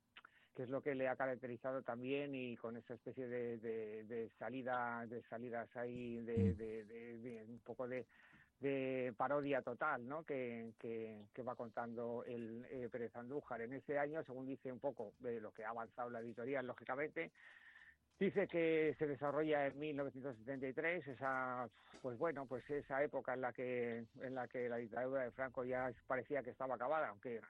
que 0.59 0.65
es 0.65 0.71
lo 0.71 0.83
que 0.83 0.97
le 0.97 1.07
ha 1.07 1.15
caracterizado 1.15 1.83
también 1.83 2.35
y 2.35 2.57
con 2.57 2.77
esa 2.77 2.95
especie 2.95 3.29
de, 3.29 3.59
de, 3.59 4.29
salida 4.41 5.07
de 5.07 5.23
salidas 5.31 5.69
ahí 5.77 6.17
de, 6.17 6.53
de, 6.53 7.45
un 7.49 7.61
poco 7.61 7.87
de, 7.87 8.07
de 8.61 9.15
parodia 9.17 9.63
total 9.63 10.07
¿no? 10.09 10.25
que, 10.25 10.73
que, 10.79 11.43
va 11.43 11.55
contando 11.55 12.25
el 12.27 12.67
eh, 12.71 12.89
Pérez 12.91 13.15
Andújar. 13.15 13.61
En 13.63 13.73
ese 13.73 13.99
año, 13.99 14.23
según 14.25 14.47
dice 14.47 14.73
un 14.73 14.81
poco 14.81 15.13
de 15.21 15.41
lo 15.41 15.53
que 15.53 15.65
ha 15.65 15.71
avanzado 15.71 16.11
la 16.11 16.21
editorial, 16.21 16.67
lógicamente, 16.67 17.31
Dice 18.19 18.49
que 18.49 18.97
se 18.99 19.07
desarrolla 19.07 19.69
en 19.69 19.79
1973, 19.79 21.07
esa, 21.07 21.69
pues 22.03 22.19
bueno, 22.19 22.47
pues 22.47 22.69
esa 22.69 23.01
época 23.01 23.35
en 23.35 23.43
la 23.43 23.53
que 23.53 24.05
en 24.21 24.35
la 24.35 24.49
que 24.49 24.69
la 24.69 24.79
dictadura 24.79 25.23
de 25.23 25.31
Franco 25.31 25.63
ya 25.65 25.93
parecía 26.09 26.43
que 26.43 26.51
estaba 26.51 26.75
acabada, 26.75 27.11
aunque 27.11 27.41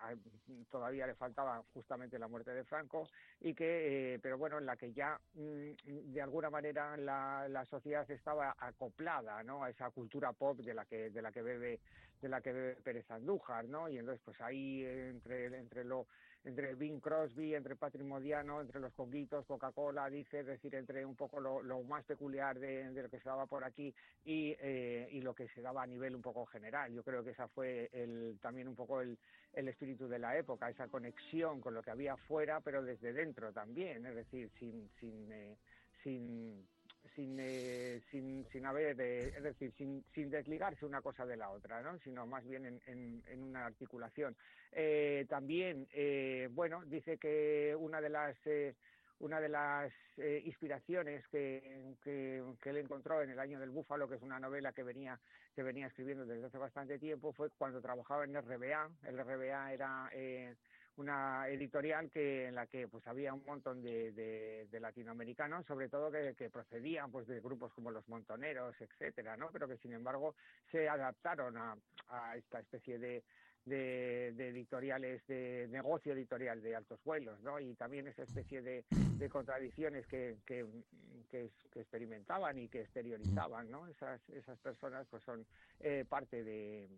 todavía 0.71 1.07
le 1.07 1.15
faltaba 1.15 1.63
justamente 1.73 2.19
la 2.19 2.29
muerte 2.29 2.51
de 2.51 2.65
Franco 2.65 3.09
y 3.41 3.55
que, 3.55 4.15
eh, 4.15 4.19
pero 4.19 4.37
bueno, 4.37 4.59
en 4.59 4.67
la 4.67 4.77
que 4.77 4.93
ya 4.93 5.19
mm, 5.33 6.13
de 6.13 6.21
alguna 6.21 6.51
manera 6.51 6.99
la, 6.99 7.49
la 7.49 7.65
sociedad 7.65 8.09
estaba 8.11 8.55
acoplada, 8.59 9.43
¿no? 9.43 9.65
A 9.65 9.71
esa 9.71 9.89
cultura 9.89 10.35
pop 10.35 10.59
de 10.59 10.75
la 10.75 10.85
que 10.85 11.09
de 11.09 11.23
la 11.23 11.33
que 11.33 11.41
bebe 11.41 11.81
de 12.21 12.29
la 12.29 12.43
que 12.43 12.53
bebe 12.53 12.77
Pérez 12.83 13.11
Andújar, 13.11 13.65
¿no? 13.65 13.89
Y 13.89 13.97
entonces 13.97 14.21
pues 14.23 14.39
ahí 14.43 14.85
entre 14.85 15.47
entre 15.47 15.85
lo 15.85 16.07
entre 16.49 16.75
Bing 16.75 16.99
Crosby, 16.99 17.55
entre 17.55 17.77
Patrimoniano, 17.77 18.61
entre 18.63 18.81
los 18.81 18.93
conguitos, 18.95 19.45
Coca-Cola, 19.45 20.09
dice, 20.09 20.41
es 20.41 20.47
decir, 20.47 20.75
entre 20.75 21.05
un 21.05 21.15
poco 21.15 21.41
lo, 21.41 21.83
más 21.83 22.05
peculiar 22.05 22.59
de, 22.59 22.91
lo 22.91 23.11
que 23.11 23.19
se 23.19 23.29
daba 23.29 23.47
por 23.47 23.65
aquí 23.65 23.95
y, 24.25 24.57
eh, 24.59 25.09
y, 25.13 25.21
lo 25.21 25.35
que 25.35 25.47
se 25.49 25.61
daba 25.61 25.83
a 25.83 25.87
nivel 25.87 26.15
un 26.15 26.23
poco 26.23 26.47
general. 26.47 26.93
Yo 26.93 27.03
creo 27.03 27.23
que 27.23 27.31
esa 27.31 27.49
fue 27.49 27.91
el, 27.93 28.39
también 28.41 28.67
un 28.67 28.75
poco 28.75 29.03
el, 29.03 29.19
el 29.53 29.69
espíritu 29.69 30.09
de 30.09 30.19
la 30.19 30.39
época, 30.39 30.71
esa 30.71 30.89
conexión 30.89 31.61
con 31.61 31.75
lo 31.75 31.83
que 31.83 31.91
había 31.91 32.17
fuera, 32.17 32.61
pero 32.61 32.83
desde 32.83 33.13
dentro 33.13 33.53
también, 33.53 34.07
es 34.07 34.15
decir, 34.15 34.51
sin, 34.59 34.89
sin, 34.99 35.31
eh, 35.31 35.57
sin 36.03 36.67
sin, 37.15 37.37
eh, 37.41 38.01
sin, 38.11 38.47
sin 38.51 38.67
haber, 38.67 39.01
eh, 39.01 39.29
es 39.37 39.43
decir, 39.43 39.73
sin, 39.77 40.05
sin 40.15 40.31
desligarse 40.31 40.85
una 40.85 41.01
cosa 41.01 41.27
de 41.27 41.37
la 41.37 41.51
otra, 41.51 41.83
¿no? 41.83 41.99
sino 41.99 42.27
más 42.27 42.47
bien 42.47 42.67
en, 42.87 43.23
en, 43.27 43.43
una 43.43 43.67
articulación. 43.67 44.37
Eh, 44.73 45.27
también, 45.29 45.89
bueno, 46.51 46.83
dice 46.87 47.19
que 47.19 47.75
una 47.79 48.01
de 48.01 48.09
las 48.09 48.37
una 49.21 49.41
de 49.41 49.49
las 49.49 49.93
inspiraciones 50.45 51.27
que, 51.29 51.97
que, 52.05 52.41
que, 52.63 52.71
él 52.71 52.77
encontró 52.77 53.21
en 53.21 53.31
el 53.31 53.39
año 53.41 53.59
del 53.59 53.71
búfalo, 53.71 54.09
que 54.09 54.15
es 54.15 54.23
una 54.23 54.39
novela 54.39 54.73
que 54.73 54.85
venía 54.85 55.19
que 55.57 55.65
venía 55.65 55.89
escribiendo 55.89 56.25
desde 56.25 56.47
hace 56.47 56.59
bastante 56.59 57.01
tiempo, 57.01 57.33
fue 57.33 57.51
cuando 57.59 57.81
trabajaba 57.81 58.25
en 58.25 58.41
RBA. 58.41 58.91
El 59.05 59.19
RBA 59.19 59.73
era 59.73 60.09
una 60.99 61.49
editorial 61.49 62.11
que 62.11 62.47
en 62.47 62.57
la 62.57 62.67
que 62.67 62.89
pues 62.89 63.07
había 63.07 63.33
un 63.33 63.45
montón 63.47 63.83
de, 63.83 64.13
de, 64.13 64.81
latinoamericanos 64.81 65.65
sobre 65.67 65.89
todo 65.89 66.11
que, 66.11 66.51
procedían 66.51 67.11
pues 67.11 67.27
de 67.27 67.41
grupos 67.41 67.73
como 67.73 67.91
los 67.91 68.09
montoneros 68.09 68.75
etcétera 68.81 69.37
no 69.37 69.51
pero 69.53 69.69
que 69.69 69.77
sin 69.79 69.93
embargo 69.93 70.35
se 70.71 70.89
adaptaron 70.89 71.57
a, 71.57 71.77
a 72.09 72.37
esta 72.37 72.61
especie 72.61 72.99
de, 72.99 73.23
de, 73.65 74.49
editoriales 74.49 75.25
de 75.27 75.69
negocio 75.71 76.13
editorial 76.13 76.61
de 76.63 76.75
altos 76.75 77.01
vuelos 77.05 77.41
no 77.43 77.61
y 77.61 77.75
también 77.75 78.09
esa 78.09 78.25
especie 78.25 78.63
de, 78.63 78.85
de 78.91 79.29
contradicciones 79.29 80.07
que, 80.07 80.39
que, 80.47 80.67
que, 81.31 81.51
experimentaban 81.75 82.59
y 82.59 82.69
que 82.69 82.81
exteriorizaban 82.81 83.71
no 83.71 83.87
esas 83.87 84.21
esas 84.31 84.59
personas 84.59 85.07
pues 85.09 85.23
son 85.23 85.47
eh, 85.81 86.05
parte 86.09 86.43
de 86.43 86.89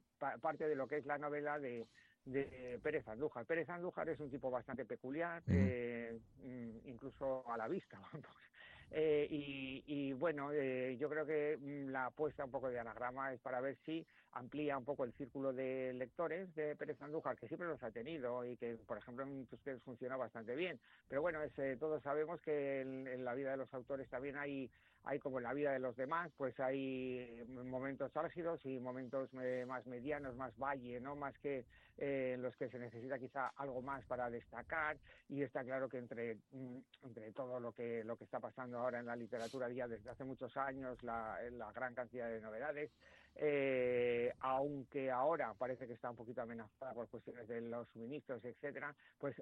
parte 0.40 0.68
de 0.68 0.74
lo 0.74 0.86
que 0.86 0.96
es 0.96 1.06
la 1.06 1.18
novela 1.18 1.58
de 1.58 1.86
de 2.24 2.78
Pérez 2.82 3.06
Andújar. 3.08 3.44
Pérez 3.46 3.68
Andújar 3.68 4.08
es 4.08 4.20
un 4.20 4.30
tipo 4.30 4.50
bastante 4.50 4.84
peculiar, 4.84 5.42
eh, 5.48 6.18
mm, 6.42 6.88
incluso 6.88 7.48
a 7.50 7.56
la 7.56 7.68
vista. 7.68 7.98
Eh, 8.92 9.84
y, 9.86 10.12
bueno, 10.14 10.50
eh, 10.52 10.96
yo 10.98 11.08
creo 11.08 11.24
que 11.24 11.56
mm, 11.56 11.90
la 11.90 12.06
apuesta 12.06 12.44
un 12.44 12.50
poco 12.50 12.68
de 12.68 12.80
anagrama 12.80 13.32
es 13.32 13.40
para 13.40 13.60
ver 13.60 13.76
si 13.86 14.04
amplía 14.32 14.78
un 14.78 14.84
poco 14.84 15.04
el 15.04 15.12
círculo 15.14 15.52
de 15.52 15.92
lectores 15.94 16.54
de 16.54 16.76
Pérez 16.76 17.00
Andújar, 17.02 17.36
que 17.36 17.48
siempre 17.48 17.68
los 17.68 17.82
ha 17.82 17.90
tenido 17.90 18.44
y 18.44 18.56
que, 18.56 18.76
por 18.86 18.98
ejemplo, 18.98 19.24
en 19.24 19.46
ustedes 19.50 19.82
funciona 19.82 20.16
bastante 20.16 20.54
bien. 20.54 20.78
Pero 21.08 21.22
bueno, 21.22 21.40
todos 21.78 22.02
sabemos 22.02 22.40
que 22.40 22.80
en, 22.80 23.24
la 23.24 23.34
vida 23.34 23.50
de 23.50 23.56
los 23.56 23.72
autores 23.74 24.08
también 24.08 24.36
hay 24.36 24.70
hay 25.04 25.18
como 25.18 25.38
en 25.38 25.44
la 25.44 25.54
vida 25.54 25.72
de 25.72 25.78
los 25.78 25.96
demás, 25.96 26.30
pues 26.36 26.60
hay 26.60 27.42
momentos 27.48 28.14
álgidos 28.18 28.60
y 28.66 28.78
momentos 28.78 29.30
eh, 29.40 29.64
más 29.66 29.86
medianos, 29.86 30.36
más 30.36 30.54
valle, 30.58 31.00
¿no? 31.00 31.16
Más 31.16 31.38
que 31.38 31.64
eh, 31.96 32.32
en 32.34 32.42
los 32.42 32.54
que 32.56 32.68
se 32.68 32.78
necesita 32.78 33.18
quizá 33.18 33.48
algo 33.56 33.80
más 33.80 34.04
para 34.04 34.28
destacar 34.28 34.98
y 35.28 35.42
está 35.42 35.64
claro 35.64 35.88
que 35.88 35.96
entre, 35.96 36.36
mm, 36.52 36.78
entre 37.04 37.32
todo 37.32 37.60
lo 37.60 37.72
que, 37.72 38.04
lo 38.04 38.16
que 38.16 38.24
está 38.24 38.40
pasando 38.40 38.78
ahora 38.78 39.00
en 39.00 39.06
la 39.06 39.16
literatura 39.16 39.70
ya 39.70 39.88
desde 39.88 40.10
hace 40.10 40.24
muchos 40.24 40.54
años, 40.56 41.02
la, 41.02 41.38
la 41.52 41.72
gran 41.72 41.94
cantidad 41.94 42.28
de 42.28 42.40
novedades, 42.40 42.90
eh, 43.36 44.32
aunque 44.40 45.10
ahora 45.10 45.54
parece 45.54 45.86
que 45.86 45.94
está 45.94 46.10
un 46.10 46.16
poquito 46.16 46.42
amenazada 46.42 46.92
por 46.92 47.08
cuestiones 47.08 47.48
de 47.48 47.60
los 47.62 47.88
suministros, 47.88 48.44
etcétera, 48.44 48.94
pues 49.18 49.34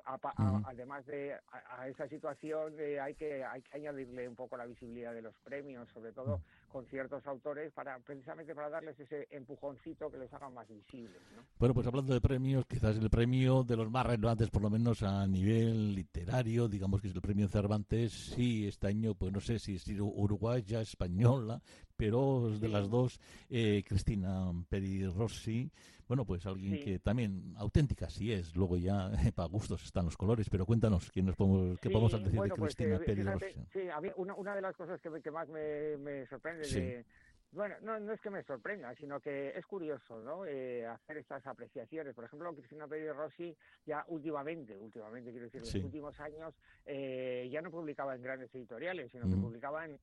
además 0.65 1.05
de 1.07 1.35
a, 1.51 1.89
esa 1.89 2.09
situación 2.09 2.75
eh, 2.79 3.01
hay 3.01 3.15
que 3.15 3.45
hay 3.45 3.63
que 3.63 3.77
añadirle 3.77 4.29
un 4.29 4.37
poco 4.37 4.57
la 4.57 4.67
visibilidad 4.67 5.13
de 5.15 5.23
los 5.23 5.35
premios, 5.39 5.89
sobre 5.91 6.13
todo 6.13 6.41
con 6.69 6.87
ciertos 6.87 7.27
autores 7.27 7.73
para 7.73 7.99
precisamente 7.99 8.55
para 8.55 8.69
darles 8.69 8.99
ese 9.01 9.27
empujoncito 9.31 10.11
que 10.11 10.19
les 10.19 10.33
haga 10.33 10.49
más 10.51 10.69
visibles. 10.69 11.21
Bueno, 11.59 11.75
pues 11.75 11.87
hablando 11.87 12.15
de 12.15 12.21
premios, 12.21 12.67
quizás 12.67 12.97
el 12.99 13.11
premio 13.11 13.65
de 13.65 13.77
los 13.77 13.91
más 13.91 14.07
relevantes, 14.07 14.51
por 14.51 14.63
lo 14.63 14.71
menos 14.71 15.03
a 15.03 15.27
nivel 15.27 15.95
literario, 15.95 16.69
digamos 16.69 17.01
que 17.01 17.09
es 17.09 17.15
el 17.15 17.21
premio 17.21 17.49
Cervantes, 17.49 18.13
sí, 18.13 18.69
este 18.69 18.87
año, 18.89 19.15
pues 19.15 19.33
no 19.33 19.41
sé 19.41 19.59
si 19.59 19.75
es 19.75 19.89
uruguaya, 19.99 20.81
española, 20.81 21.61
pero 21.99 22.49
de 22.61 22.69
las 22.69 22.89
dos, 22.89 23.21
eh, 23.51 23.83
Cristina 23.85 24.53
Peri 24.69 25.05
Rossi, 25.09 25.69
bueno, 26.07 26.25
pues 26.25 26.47
alguien 26.47 26.83
que 26.83 27.01
también 27.01 27.55
auténtica 27.57 28.09
sí 28.09 28.33
es, 28.33 28.55
luego 28.55 28.77
ya 28.77 29.11
para 29.35 29.49
gustos 29.49 29.85
están 29.85 30.05
los 30.05 30.17
colores, 30.17 30.49
pero 30.49 30.65
cuéntanos, 30.65 31.11
¿qué, 31.11 31.23
nos 31.23 31.35
podemos, 31.35 31.79
qué 31.81 31.91
podemos 31.91 32.13
decir 32.13 32.41
de 32.41 32.49
pues, 32.51 32.77
Cristina 32.77 32.97
eh, 32.97 33.01
Peri 33.01 33.23
Rossi? 33.25 33.47
Sí, 33.73 33.81
una, 34.17 34.35
una 34.35 34.55
de 34.55 34.63
las 34.63 34.77
cosas 34.77 35.01
que, 35.01 35.11
que 35.21 35.31
más 35.33 35.49
me, 35.49 35.97
me 35.99 36.25
sorprende 36.29 36.67
de 36.69 37.05
Bueno, 37.51 37.77
no, 37.81 37.99
no 37.99 38.13
es 38.13 38.21
que 38.21 38.29
me 38.29 38.43
sorprenda, 38.43 38.95
sino 38.95 39.21
que 39.21 39.57
es 39.57 39.65
curioso, 39.65 40.21
¿no? 40.21 40.45
Eh, 40.45 40.87
hacer 40.87 41.17
estas 41.17 41.47
apreciaciones. 41.47 42.15
Por 42.15 42.25
ejemplo, 42.25 42.55
Cristina 42.55 42.87
Pérez 42.87 43.17
Rossi 43.17 43.57
ya 43.87 44.05
últimamente, 44.09 44.77
últimamente 44.77 45.31
quiero 45.31 45.47
decir, 45.47 45.63
en 45.63 45.67
los 45.67 45.85
últimos 45.87 46.21
años, 46.21 46.55
eh, 46.85 47.49
ya 47.51 47.63
no 47.63 47.71
publicaba 47.71 48.15
en 48.15 48.23
grandes 48.23 48.55
editoriales, 48.55 49.11
sino 49.11 49.29
que 49.29 49.37
publicaba 49.37 49.87
en, 49.87 49.99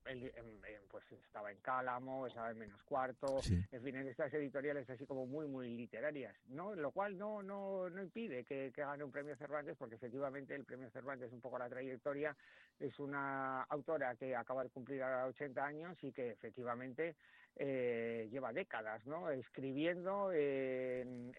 pues 0.90 1.04
estaba 1.12 1.52
en 1.52 1.60
Cálamo, 1.60 2.26
estaba 2.26 2.50
en 2.50 2.58
Menos 2.58 2.82
Cuarto, 2.84 3.40
en 3.72 3.82
fin, 3.84 3.96
en 3.96 4.08
estas 4.08 4.34
editoriales 4.34 4.90
así 4.90 5.06
como 5.06 5.28
muy, 5.28 5.48
muy 5.48 5.76
literarias, 5.76 6.36
¿no? 6.48 6.74
Lo 6.74 6.92
cual 6.92 7.16
no, 7.16 7.44
no, 7.44 7.90
no 7.90 8.02
impide 8.02 8.44
que, 8.44 8.72
que 8.74 8.82
gane 8.82 9.04
un 9.04 9.12
premio 9.12 9.36
Cervantes, 9.36 9.78
porque 9.78 9.96
efectivamente 9.96 10.56
el 10.56 10.66
premio 10.66 10.90
Cervantes, 10.90 11.32
un 11.32 11.42
poco 11.42 11.60
la 11.60 11.70
trayectoria, 11.70 12.36
es 12.80 13.00
una 13.00 13.62
autora 13.64 14.16
que 14.16 14.36
acaba 14.36 14.64
de 14.64 14.70
cumplir 14.70 15.04
a 15.04 15.28
80 15.28 15.64
años 15.64 15.98
y 16.02 16.12
que 16.12 16.32
efectivamente 16.32 17.16
eh, 17.58 18.28
lleva 18.32 18.52
décadas, 18.52 19.06
¿no? 19.06 19.30
Escribiendo 19.30 20.32
en, 20.34 21.34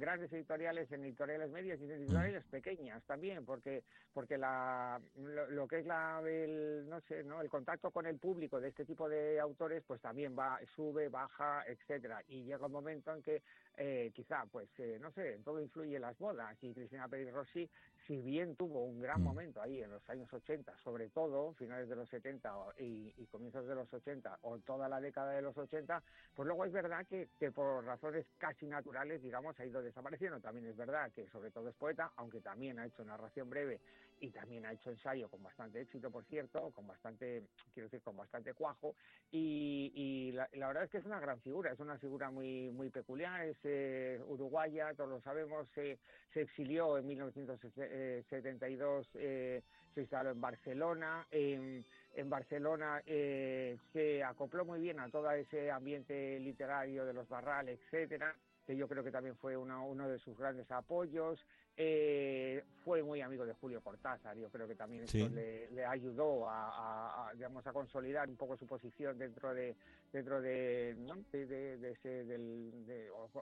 grandes 0.00 0.32
editoriales, 0.32 0.90
en 0.90 1.04
editoriales 1.04 1.50
medias 1.50 1.78
y 1.80 1.84
en 1.84 1.90
editoriales 1.92 2.44
pequeñas 2.46 3.02
también, 3.04 3.44
porque 3.44 3.84
porque 4.12 4.36
la 4.38 5.00
lo, 5.16 5.68
que 5.68 5.78
es 5.78 5.86
la 5.86 6.20
el, 6.26 6.88
no 6.88 7.00
sé, 7.02 7.22
¿no? 7.22 7.40
El 7.40 7.48
contacto 7.48 7.90
con 7.90 8.06
el 8.06 8.18
público 8.18 8.60
de 8.60 8.68
este 8.68 8.84
tipo 8.84 9.08
de 9.08 9.38
autores, 9.38 9.84
pues 9.86 10.00
también 10.00 10.36
va 10.36 10.58
sube, 10.74 11.08
baja, 11.08 11.64
etcétera, 11.66 12.22
y 12.28 12.42
llega 12.44 12.66
un 12.66 12.72
momento 12.72 13.14
en 13.14 13.22
que 13.22 13.42
eh, 13.76 14.10
quizá, 14.14 14.44
pues 14.50 14.68
eh, 14.78 14.98
no 15.00 15.12
sé, 15.12 15.38
todo 15.44 15.60
influye 15.60 15.96
en 15.96 16.02
las 16.02 16.18
bodas 16.18 16.56
y 16.62 16.74
Cristina 16.74 17.08
Pérez 17.08 17.32
Rossi, 17.32 17.68
si 18.10 18.20
bien 18.22 18.56
tuvo 18.56 18.82
un 18.82 19.00
gran 19.00 19.22
momento 19.22 19.62
ahí 19.62 19.80
en 19.80 19.92
los 19.92 20.10
años 20.10 20.28
80, 20.32 20.76
sobre 20.82 21.10
todo 21.10 21.52
finales 21.52 21.88
de 21.88 21.94
los 21.94 22.08
70 22.08 22.52
y, 22.80 23.14
y 23.16 23.26
comienzos 23.26 23.64
de 23.68 23.76
los 23.76 23.94
80 23.94 24.36
o 24.42 24.58
toda 24.58 24.88
la 24.88 25.00
década 25.00 25.30
de 25.30 25.42
los 25.42 25.56
80, 25.56 26.02
pues 26.34 26.44
luego 26.44 26.64
es 26.64 26.72
verdad 26.72 27.06
que, 27.06 27.28
que, 27.38 27.52
por 27.52 27.84
razones 27.84 28.26
casi 28.36 28.66
naturales, 28.66 29.22
digamos, 29.22 29.60
ha 29.60 29.64
ido 29.64 29.80
desapareciendo. 29.80 30.40
También 30.40 30.66
es 30.66 30.76
verdad 30.76 31.12
que 31.12 31.28
sobre 31.28 31.52
todo 31.52 31.68
es 31.68 31.76
poeta, 31.76 32.10
aunque 32.16 32.40
también 32.40 32.80
ha 32.80 32.86
hecho 32.86 33.04
narración 33.04 33.48
breve 33.48 33.78
y 34.20 34.30
también 34.30 34.66
ha 34.66 34.72
hecho 34.72 34.90
ensayo 34.90 35.28
con 35.28 35.42
bastante 35.42 35.80
éxito, 35.80 36.10
por 36.10 36.24
cierto, 36.26 36.70
con 36.72 36.86
bastante, 36.86 37.44
quiero 37.72 37.88
decir, 37.88 38.02
con 38.02 38.16
bastante 38.16 38.52
cuajo. 38.52 38.94
Y, 39.32 39.92
y 39.94 40.32
la, 40.32 40.48
verdad 40.52 40.84
es 40.84 40.90
que 40.90 40.98
es 40.98 41.06
una 41.06 41.20
gran 41.20 41.40
figura, 41.40 41.72
es 41.72 41.80
una 41.80 41.98
figura 41.98 42.30
muy, 42.30 42.70
muy 42.70 42.90
peculiar, 42.90 43.46
es 43.46 43.56
eh, 43.64 44.20
uruguaya, 44.26 44.92
todos 44.94 45.10
lo 45.10 45.20
sabemos, 45.22 45.66
se 45.74 45.98
exilió 46.34 46.98
en 46.98 47.06
1972, 47.06 49.08
eh, 49.14 49.62
se 49.94 50.00
instaló 50.02 50.30
en 50.30 50.40
Barcelona. 50.40 51.26
en 51.30 51.84
Barcelona 52.28 53.02
eh, 53.06 53.78
se 53.92 54.22
acopló 54.22 54.64
muy 54.64 54.80
bien 54.80 55.00
a 55.00 55.08
todo 55.08 55.30
ese 55.30 55.70
ambiente 55.70 56.38
literario 56.40 57.06
de 57.06 57.14
los 57.14 57.28
Barral, 57.28 57.68
etcétera, 57.68 58.34
que 58.66 58.76
yo 58.76 58.88
creo 58.88 59.02
que 59.02 59.10
también 59.10 59.36
fue 59.36 59.56
uno, 59.56 60.08
de 60.08 60.18
sus 60.18 60.36
grandes 60.36 60.70
apoyos. 60.70 61.44
Eh, 61.76 62.62
fue 62.84 63.02
muy 63.02 63.20
amigo 63.20 63.46
de 63.46 63.54
Julio 63.54 63.80
Cortázar, 63.80 64.36
yo 64.36 64.50
creo 64.50 64.66
que 64.66 64.74
también 64.74 65.04
eso 65.04 65.28
le, 65.28 65.84
ayudó 65.84 66.46
a, 66.48 67.30
digamos, 67.34 67.66
a 67.66 67.72
consolidar 67.72 68.28
un 68.28 68.36
poco 68.36 68.56
su 68.56 68.66
posición 68.66 69.18
dentro 69.18 69.54
de, 69.54 69.76
dentro 70.12 70.40
de, 70.40 70.94
de, 71.32 71.90
ese, 71.90 72.24
del, 72.24 72.72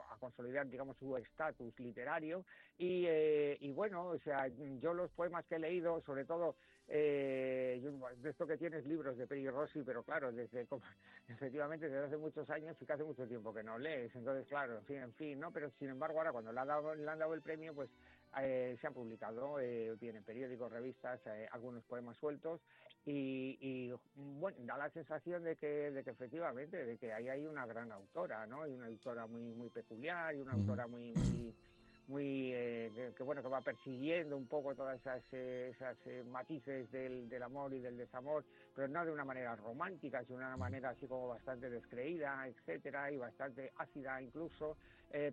a 0.09 0.17
consolidar, 0.17 0.69
digamos, 0.69 0.97
su 0.97 1.17
estatus 1.17 1.77
literario. 1.79 2.45
Y, 2.77 3.05
eh, 3.07 3.57
y 3.59 3.71
bueno, 3.71 4.05
o 4.05 4.19
sea, 4.19 4.47
yo 4.47 4.93
los 4.93 5.11
poemas 5.11 5.45
que 5.45 5.55
he 5.55 5.59
leído, 5.59 6.01
sobre 6.01 6.25
todo 6.25 6.55
eh, 6.89 7.81
de 8.21 8.29
esto 8.29 8.47
que 8.47 8.57
tienes 8.57 8.85
libros 8.85 9.15
de 9.15 9.27
Peri 9.27 9.47
Rossi, 9.49 9.83
pero 9.83 10.03
claro, 10.03 10.31
desde 10.31 10.67
efectivamente 11.27 11.87
desde 11.87 12.05
hace 12.05 12.17
muchos 12.17 12.49
años 12.49 12.75
y 12.79 12.85
que 12.85 12.93
hace 12.93 13.03
mucho 13.03 13.27
tiempo 13.27 13.53
que 13.53 13.63
no 13.63 13.77
lees, 13.77 14.15
entonces 14.15 14.47
claro, 14.47 14.77
en 14.77 14.85
fin, 14.85 14.97
en 14.97 15.13
fin, 15.13 15.39
¿no? 15.39 15.51
Pero 15.51 15.69
sin 15.77 15.89
embargo 15.89 16.17
ahora 16.17 16.31
cuando 16.31 16.51
le, 16.51 16.65
dado, 16.65 16.95
le 16.95 17.07
han 17.07 17.19
dado 17.19 17.33
el 17.33 17.41
premio, 17.41 17.75
pues 17.75 17.89
eh, 18.41 18.77
se 18.79 18.87
han 18.87 18.93
publicado, 18.93 19.59
eh, 19.59 19.95
tienen 19.99 20.23
periódicos, 20.23 20.71
revistas, 20.71 21.19
eh, 21.27 21.47
algunos 21.51 21.83
poemas 21.83 22.17
sueltos 22.17 22.61
y, 23.05 23.91
bueno, 24.15 24.57
da 24.61 24.77
la 24.77 24.89
sensación 24.91 25.43
de 25.43 25.55
que, 25.55 25.91
de 25.91 26.03
que 26.03 26.11
efectivamente, 26.11 26.85
de 26.85 26.97
que 26.97 27.11
ahí 27.11 27.27
hay 27.27 27.45
una 27.45 27.65
gran 27.65 27.91
autora, 27.91 28.45
¿no? 28.45 28.67
Y 28.67 28.73
una 28.73 28.85
autora 28.85 29.25
muy, 29.25 29.41
muy 29.53 29.69
peculiar 29.69 30.35
y 30.35 30.41
una 30.41 30.53
autora 30.53 30.85
muy, 30.85 31.13
muy 31.13 31.55
muy 32.09 32.51
eh, 32.53 33.13
que, 33.15 33.23
bueno 33.23 33.43
que 33.43 33.47
va 33.47 33.61
persiguiendo 33.61 34.35
un 34.35 34.47
poco 34.47 34.73
todas 34.73 34.99
esas, 34.99 35.23
eh, 35.31 35.71
esas 35.75 35.95
eh, 36.07 36.23
matices 36.23 36.91
del, 36.91 37.29
del, 37.29 37.43
amor 37.43 37.71
y 37.71 37.79
del 37.79 37.97
desamor 37.97 38.43
pero 38.75 38.87
no 38.87 39.05
de 39.05 39.11
una 39.11 39.23
manera 39.23 39.55
romántica 39.55 40.23
sino 40.25 40.39
de 40.39 40.45
una 40.45 40.57
manera 40.57 40.89
así 40.89 41.07
como 41.07 41.27
bastante 41.27 41.69
descreída 41.69 42.47
etcétera 42.47 43.11
y 43.11 43.17
bastante 43.17 43.71
ácida 43.77 44.21
incluso 44.21 44.75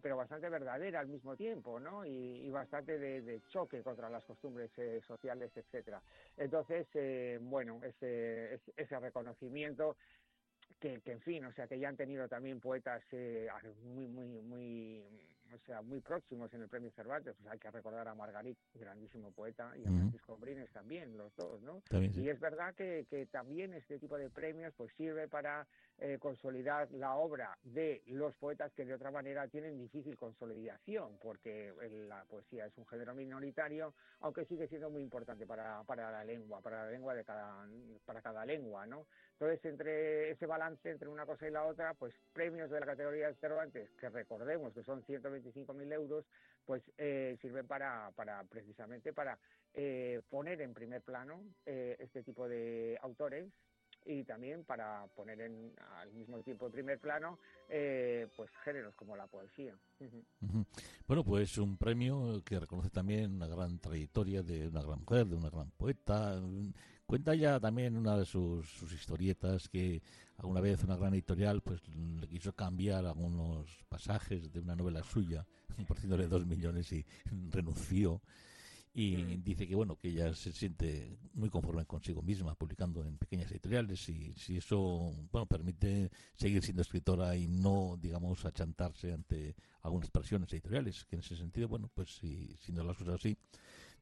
pero 0.00 0.16
bastante 0.16 0.48
verdadera 0.48 1.00
al 1.00 1.08
mismo 1.08 1.36
tiempo 1.36 1.78
no 1.78 2.02
y, 2.06 2.48
bastante 2.50 2.98
de, 2.98 3.42
choque 3.50 3.82
contra 3.82 4.08
las 4.08 4.24
costumbres 4.24 4.70
sociales 5.06 5.50
etcétera. 5.54 6.00
Entonces 6.38 6.86
bueno 7.42 7.80
ese, 7.82 8.58
ese 8.74 8.98
reconocimiento 8.98 9.96
que, 10.80 11.02
que, 11.02 11.12
en 11.12 11.20
fin, 11.20 11.44
o 11.44 11.52
sea, 11.52 11.66
que 11.66 11.78
ya 11.78 11.90
han 11.90 11.96
tenido 11.96 12.26
también 12.26 12.58
poetas 12.58 13.02
muy, 13.82 14.08
muy, 14.08 14.40
muy, 14.40 15.04
o 15.54 15.58
sea, 15.66 15.82
muy 15.82 16.00
próximos 16.00 16.52
en 16.54 16.62
el 16.62 16.68
premio 16.68 16.90
Cervantes. 16.92 17.34
Pues 17.36 17.48
hay 17.50 17.58
que 17.58 17.70
recordar 17.70 18.06
a 18.08 18.14
Margarit, 18.14 18.58
grandísimo 18.74 19.30
poeta, 19.32 19.72
y 19.76 19.82
a 19.82 19.90
Francisco 19.90 20.36
Brines 20.36 20.70
también, 20.72 21.16
los 21.16 21.34
dos, 21.36 21.60
¿no? 21.62 21.82
Y 21.90 22.28
es 22.28 22.40
verdad 22.40 22.74
que, 22.74 23.06
que, 23.08 23.26
también 23.26 23.74
este 23.74 23.98
tipo 23.98 24.16
de 24.16 24.30
premios 24.30 24.72
pues 24.76 24.92
sirve 24.96 25.28
para 25.28 25.66
eh, 25.98 26.18
consolidar 26.20 26.90
la 26.92 27.14
obra 27.14 27.56
de 27.62 28.02
los 28.06 28.34
poetas 28.36 28.72
que 28.74 28.84
de 28.84 28.94
otra 28.94 29.10
manera 29.10 29.48
tienen 29.48 29.78
difícil 29.78 30.16
consolidación, 30.16 31.18
porque 31.22 31.72
la 32.08 32.24
poesía 32.24 32.66
es 32.66 32.76
un 32.76 32.86
género 32.86 33.14
minoritario, 33.14 33.94
aunque 34.20 34.44
sigue 34.44 34.68
siendo 34.68 34.90
muy 34.90 35.02
importante 35.02 35.46
para, 35.46 35.82
para 35.84 36.10
la 36.10 36.24
lengua, 36.24 36.60
para 36.60 36.84
la 36.84 36.90
lengua 36.90 37.14
de 37.14 37.24
cada, 37.24 37.66
para 38.04 38.20
cada 38.20 38.44
lengua, 38.44 38.86
¿no? 38.86 39.06
Entonces, 39.32 39.64
entre 39.64 40.30
ese 40.30 40.46
balance 40.46 40.90
entre 40.90 41.08
una 41.08 41.26
cosa 41.26 41.46
y 41.46 41.50
la 41.50 41.64
otra, 41.64 41.94
pues 41.94 42.14
premios 42.32 42.70
de 42.70 42.80
la 42.80 42.86
categoría 42.86 43.28
de 43.28 43.34
Cervantes, 43.34 43.90
que 43.98 44.08
recordemos 44.08 44.72
que 44.72 44.82
son 44.82 45.02
125.000 45.02 45.92
euros, 45.92 46.24
pues 46.64 46.82
eh, 46.98 47.36
sirven 47.40 47.66
para, 47.66 48.10
para 48.16 48.42
precisamente 48.44 49.12
para 49.12 49.38
eh, 49.74 50.22
poner 50.30 50.60
en 50.60 50.74
primer 50.74 51.02
plano 51.02 51.42
eh, 51.64 51.96
este 52.00 52.22
tipo 52.22 52.48
de 52.48 52.98
autores 53.02 53.46
y 54.06 54.24
también 54.24 54.64
para 54.64 55.06
poner 55.14 55.40
en, 55.40 55.72
al 56.00 56.12
mismo 56.12 56.38
tiempo 56.42 56.66
en 56.66 56.72
primer 56.72 56.98
plano 56.98 57.38
pues 57.68 58.50
géneros 58.64 58.94
como 58.94 59.16
la 59.16 59.26
poesía. 59.26 59.74
Bueno, 61.06 61.24
pues 61.24 61.58
un 61.58 61.76
premio 61.76 62.42
que 62.44 62.60
reconoce 62.60 62.90
también 62.90 63.34
una 63.34 63.48
gran 63.48 63.78
trayectoria 63.80 64.42
de 64.42 64.68
una 64.68 64.82
gran 64.82 65.00
mujer, 65.00 65.26
de 65.26 65.36
una 65.36 65.50
gran 65.50 65.70
poeta, 65.72 66.40
Cuenta 67.06 67.36
ya 67.36 67.60
también 67.60 67.96
una 67.96 68.18
de 68.18 68.24
sus, 68.24 68.68
sus, 68.68 68.92
historietas 68.92 69.68
que 69.68 70.02
alguna 70.38 70.60
vez 70.60 70.82
una 70.82 70.96
gran 70.96 71.14
editorial 71.14 71.62
pues 71.62 71.80
le 71.88 72.26
quiso 72.26 72.52
cambiar 72.52 73.06
algunos 73.06 73.84
pasajes 73.88 74.52
de 74.52 74.58
una 74.58 74.74
novela 74.74 75.04
suya 75.04 75.46
de 76.02 76.26
dos 76.26 76.44
millones 76.46 76.90
y 76.90 77.06
renunció 77.50 78.20
y 78.96 79.14
mm. 79.18 79.44
dice 79.44 79.68
que 79.68 79.74
bueno 79.74 79.96
que 79.96 80.08
ella 80.08 80.34
se 80.34 80.52
siente 80.52 81.18
muy 81.34 81.50
conforme 81.50 81.84
consigo 81.84 82.22
misma 82.22 82.54
publicando 82.54 83.04
en 83.04 83.18
pequeñas 83.18 83.50
editoriales 83.50 84.08
y 84.08 84.32
si 84.32 84.56
eso 84.56 85.12
bueno 85.30 85.44
permite 85.44 86.10
seguir 86.34 86.62
siendo 86.62 86.80
escritora 86.80 87.36
y 87.36 87.46
no 87.46 87.98
digamos 88.00 88.46
achantarse 88.46 89.12
ante 89.12 89.54
algunas 89.82 90.10
presiones 90.10 90.50
editoriales 90.50 91.04
que 91.04 91.16
en 91.16 91.20
ese 91.20 91.36
sentido 91.36 91.68
bueno 91.68 91.90
pues 91.92 92.08
si 92.16 92.56
siendo 92.58 92.82
las 92.84 92.96
cosas 92.96 93.16
así 93.16 93.36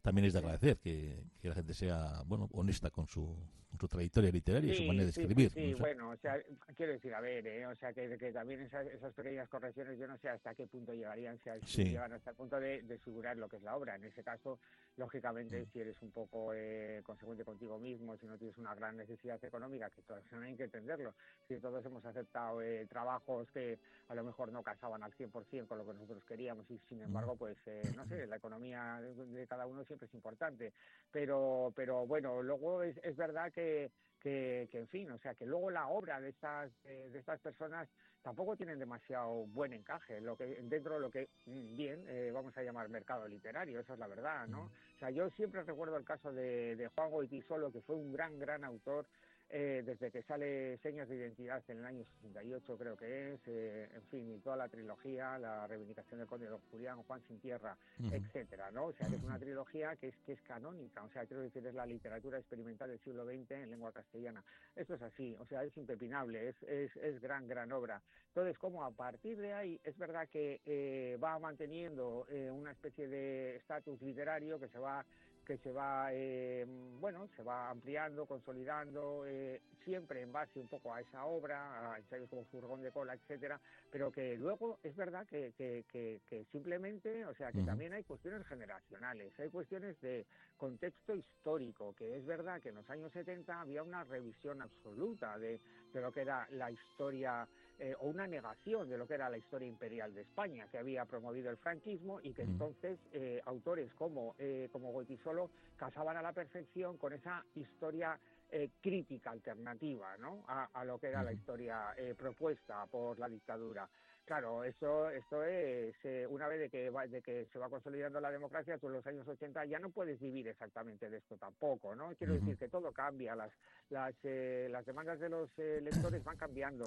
también 0.04 0.26
es 0.26 0.34
de 0.34 0.40
agradecer 0.40 0.76
que, 0.76 1.24
que 1.40 1.48
la 1.48 1.54
gente 1.54 1.72
sea 1.72 2.22
bueno 2.26 2.50
honesta 2.52 2.90
con 2.90 3.08
su 3.08 3.34
su 3.78 3.88
trayectoria 3.88 4.30
literaria 4.30 4.72
y 4.72 4.76
su 4.76 4.84
manera 4.84 5.04
de 5.04 5.10
escribir. 5.10 5.50
Sí, 5.50 5.74
bueno, 5.74 6.10
o 6.10 6.16
sea, 6.16 6.40
quiero 6.76 6.92
decir, 6.92 7.12
a 7.14 7.20
ver, 7.20 7.46
¿eh? 7.46 7.66
o 7.66 7.74
sea, 7.76 7.92
que, 7.92 8.16
que 8.16 8.32
también 8.32 8.60
esas, 8.60 8.86
esas, 8.86 9.12
pequeñas 9.14 9.48
correcciones, 9.48 9.98
yo 9.98 10.06
no 10.06 10.16
sé 10.18 10.28
hasta 10.28 10.54
qué 10.54 10.66
punto 10.66 10.92
llegarían, 10.92 11.38
si, 11.64 11.84
llegan 11.84 12.12
hasta 12.12 12.30
el 12.30 12.36
punto 12.36 12.60
de, 12.60 12.82
de, 12.82 12.98
figurar 12.98 13.36
lo 13.36 13.48
que 13.48 13.56
es 13.56 13.62
la 13.62 13.76
obra. 13.76 13.96
En 13.96 14.04
ese 14.04 14.22
caso, 14.22 14.58
lógicamente, 14.96 15.62
mm. 15.62 15.66
si 15.72 15.80
eres 15.80 16.00
un 16.02 16.10
poco 16.10 16.52
eh, 16.54 17.00
consecuente 17.04 17.44
contigo 17.44 17.78
mismo, 17.78 18.16
si 18.16 18.26
no 18.26 18.36
tienes 18.36 18.56
una 18.58 18.74
gran 18.74 18.96
necesidad 18.96 19.42
económica, 19.44 19.90
que 19.90 20.02
todos 20.02 20.22
hay 20.32 20.56
que 20.56 20.64
entenderlo, 20.64 21.14
si 21.48 21.56
todos 21.56 21.84
hemos 21.84 22.04
aceptado 22.04 22.62
eh, 22.62 22.86
trabajos 22.86 23.50
que 23.52 23.78
a 24.08 24.14
lo 24.14 24.24
mejor 24.24 24.52
no 24.52 24.62
casaban 24.62 25.02
al 25.02 25.12
100% 25.12 25.66
con 25.66 25.78
lo 25.78 25.86
que 25.86 25.94
nosotros 25.94 26.24
queríamos 26.24 26.70
y 26.70 26.78
sin 26.88 27.00
embargo, 27.00 27.34
mm. 27.34 27.38
pues, 27.38 27.56
eh, 27.66 27.82
no 27.96 28.06
sé, 28.06 28.26
la 28.26 28.36
economía 28.36 29.00
de, 29.00 29.46
cada 29.46 29.66
uno 29.66 29.84
siempre 29.94 30.07
es 30.07 30.14
importante. 30.14 30.72
Pero, 31.11 31.72
pero 31.74 32.07
bueno, 32.07 32.42
luego 32.42 32.83
es, 32.83 32.96
es 33.02 33.16
verdad 33.16 33.52
que 33.52 33.90
que, 34.24 34.68
en 34.72 34.88
fin, 34.88 35.11
o 35.11 35.18
sea, 35.18 35.35
que 35.35 35.44
luego 35.44 35.70
la 35.70 35.87
obra 35.88 36.18
de 36.18 36.30
estas, 36.30 36.72
de 36.83 37.18
estas 37.18 37.38
personas 37.40 37.87
tampoco 38.22 38.57
tienen 38.57 38.78
demasiado 38.78 39.44
buen 39.48 39.74
encaje 39.74 40.18
lo 40.22 40.35
que, 40.35 40.46
dentro 40.62 40.94
de 40.94 41.00
lo 41.00 41.11
que, 41.11 41.28
mm, 41.44 41.76
bien, 41.76 42.04
eh, 42.09 42.30
vamos 42.33 42.57
a 42.57 42.62
llamar 42.62 42.88
mercado 42.88 43.28
literario, 43.28 43.80
esa 43.80 43.92
es 43.92 43.98
la 43.98 44.07
verdad, 44.07 44.46
¿no? 44.46 44.62
O 44.62 44.98
sea, 44.98 45.11
yo 45.11 45.28
siempre 45.33 45.62
recuerdo 45.62 45.98
el 45.98 46.07
caso 46.07 46.33
de, 46.33 46.74
de 46.74 46.88
Juan 46.88 47.11
Goitisolo, 47.11 47.70
que 47.70 47.83
fue 47.83 47.96
un 47.96 48.12
gran, 48.12 48.38
gran 48.38 48.64
autor, 48.64 49.07
eh, 49.56 49.84
desde 49.86 50.10
que 50.10 50.20
sale 50.24 50.78
Señas 50.78 51.08
de 51.08 51.14
Identidad 51.14 51.62
en 51.68 51.78
el 51.78 51.84
año 51.84 52.04
68 52.22 52.76
creo 52.76 52.96
que 52.96 53.34
es, 53.34 53.40
eh, 53.46 53.88
en 53.94 54.02
fin, 54.10 54.28
y 54.34 54.40
toda 54.40 54.56
la 54.56 54.68
trilogía, 54.68 55.38
la 55.38 55.64
reivindicación 55.68 56.18
del 56.18 56.26
Conde 56.26 56.50
de 56.50 56.58
Julián, 56.72 57.04
Juan 57.04 57.22
sin 57.28 57.38
Tierra, 57.38 57.76
etcétera, 58.10 58.72
¿no? 58.72 58.86
O 58.86 58.92
sea, 58.94 59.06
que 59.06 59.14
es 59.14 59.22
una 59.22 59.38
trilogía 59.38 59.94
que 59.94 60.08
es, 60.08 60.16
que 60.26 60.32
es 60.32 60.42
canónica, 60.42 61.04
o 61.04 61.10
sea, 61.10 61.24
quiero 61.26 61.44
decir, 61.44 61.64
es 61.64 61.72
la 61.72 61.86
literatura 61.86 62.36
experimental 62.36 62.88
del 62.88 62.98
siglo 62.98 63.24
XX 63.24 63.52
en 63.52 63.70
lengua 63.70 63.92
castellana. 63.92 64.42
Esto 64.74 64.94
es 64.94 65.02
así, 65.02 65.36
o 65.38 65.46
sea, 65.46 65.62
es 65.62 65.76
impepinable, 65.76 66.48
es, 66.48 66.60
es, 66.64 66.96
es 66.96 67.20
gran, 67.20 67.46
gran 67.46 67.70
obra. 67.70 68.02
Entonces, 68.26 68.58
como 68.58 68.82
a 68.82 68.90
partir 68.90 69.38
de 69.38 69.52
ahí, 69.52 69.80
es 69.84 69.96
verdad 69.96 70.28
que 70.28 70.62
eh, 70.66 71.16
va 71.22 71.38
manteniendo 71.38 72.26
una 72.50 72.72
especie 72.72 73.06
de 73.06 73.54
estatus 73.54 74.02
literario 74.02 74.58
que 74.58 74.66
se 74.66 74.80
va 74.80 75.06
que 75.44 75.59
se 75.59 75.72
va, 75.72 76.09
eh, 76.12 76.66
bueno, 77.00 77.28
se 77.37 77.42
va 77.42 77.70
ampliando, 77.70 78.26
consolidando, 78.26 79.24
eh, 79.26 79.61
siempre 79.85 80.22
en 80.22 80.33
base 80.33 80.59
un 80.59 80.68
poco 80.68 80.92
a 80.92 81.00
esa 81.00 81.24
obra, 81.26 81.92
a 81.92 81.98
ensayos 81.98 82.28
como 82.28 82.44
Furgón 82.46 82.83
de 82.83 82.90
Cola, 82.90 83.14
etcétera, 83.14 83.61
pero 83.90 84.11
que 84.11 84.37
luego 84.37 84.78
es 84.83 84.96
verdad 84.96 85.26
que, 85.26 85.52
que, 85.57 85.85
que, 85.90 86.44
simplemente, 86.50 87.24
o 87.26 87.35
sea, 87.35 87.52
que 87.52 87.62
también 87.62 87.92
hay 87.92 88.04
cuestiones 88.04 88.46
generacionales, 88.46 89.38
hay 89.38 89.50
cuestiones 89.50 90.00
de 90.00 90.26
contexto 90.57 91.14
histórico, 91.14 91.94
que 91.94 92.16
es 92.16 92.24
verdad 92.24 92.61
que 92.61 92.70
en 92.70 92.76
los 92.76 92.88
años 92.90 93.12
70 93.12 93.61
había 93.61 93.83
una 93.83 94.04
revisión 94.04 94.62
absoluta 94.62 95.38
de, 95.38 95.61
de 95.92 96.00
lo 96.00 96.12
que 96.12 96.22
era 96.22 96.48
la 96.50 96.70
historia 96.70 97.46
eh, 97.78 97.94
o 98.00 98.06
una 98.06 98.26
negación 98.26 98.88
de 98.88 98.96
lo 98.96 99.06
que 99.06 99.14
era 99.14 99.28
la 99.28 99.37
historia 99.37 99.68
imperial 99.68 100.14
de 100.14 100.22
España, 100.22 100.66
que 100.70 100.78
había 100.78 101.04
promovido 101.04 101.50
el 101.50 101.56
franquismo 101.56 102.20
y 102.22 102.32
que 102.32 102.42
entonces 102.42 102.98
eh, 103.12 103.40
autores 103.46 103.92
como, 103.94 104.34
eh, 104.38 104.68
como 104.72 104.92
Goitisolo 104.92 105.50
casaban 105.76 106.16
a 106.16 106.22
la 106.22 106.32
perfección 106.32 106.96
con 106.96 107.12
esa 107.12 107.44
historia 107.54 108.18
eh, 108.50 108.70
crítica 108.80 109.30
alternativa 109.30 110.16
¿no? 110.18 110.44
a, 110.46 110.68
a, 110.72 110.84
lo 110.84 110.98
que 110.98 111.08
era 111.08 111.22
la 111.22 111.32
historia 111.32 111.94
propuesta 112.16 112.87
por 112.87 113.18
la 113.18 113.28
dictadura. 113.28 113.88
Claro, 114.24 114.64
eso, 114.64 115.10
esto 115.10 115.44
es, 115.44 115.94
eh, 116.02 116.26
una 116.30 116.48
vez 116.48 116.58
de 116.58 116.70
que, 116.70 116.90
de 116.90 117.22
que 117.22 117.46
se 117.52 117.58
va 117.58 117.68
consolidando 117.68 118.20
la 118.22 118.30
democracia, 118.30 118.78
tú 118.78 118.87
en 118.87 118.94
los 118.94 119.06
años 119.06 119.28
80 119.28 119.66
ya 119.66 119.78
no 119.78 119.90
puedes 119.90 120.18
vivir 120.18 120.48
exactamente 120.48 121.10
de 121.10 121.18
esto 121.18 121.37
tampoco, 121.37 121.94
¿no? 121.94 122.14
Quiero 122.16 122.32
decir 122.32 122.56
que 122.56 122.68
todo 122.68 122.90
cambia, 122.90 123.37
las, 123.37 123.52
las, 123.90 124.14
eh, 124.22 124.68
las 124.70 124.87
demandas 124.87 125.20
de 125.20 125.28
los 125.28 125.50
eh, 125.58 125.80
lectores 125.82 126.24
van 126.24 126.38
cambiando, 126.38 126.87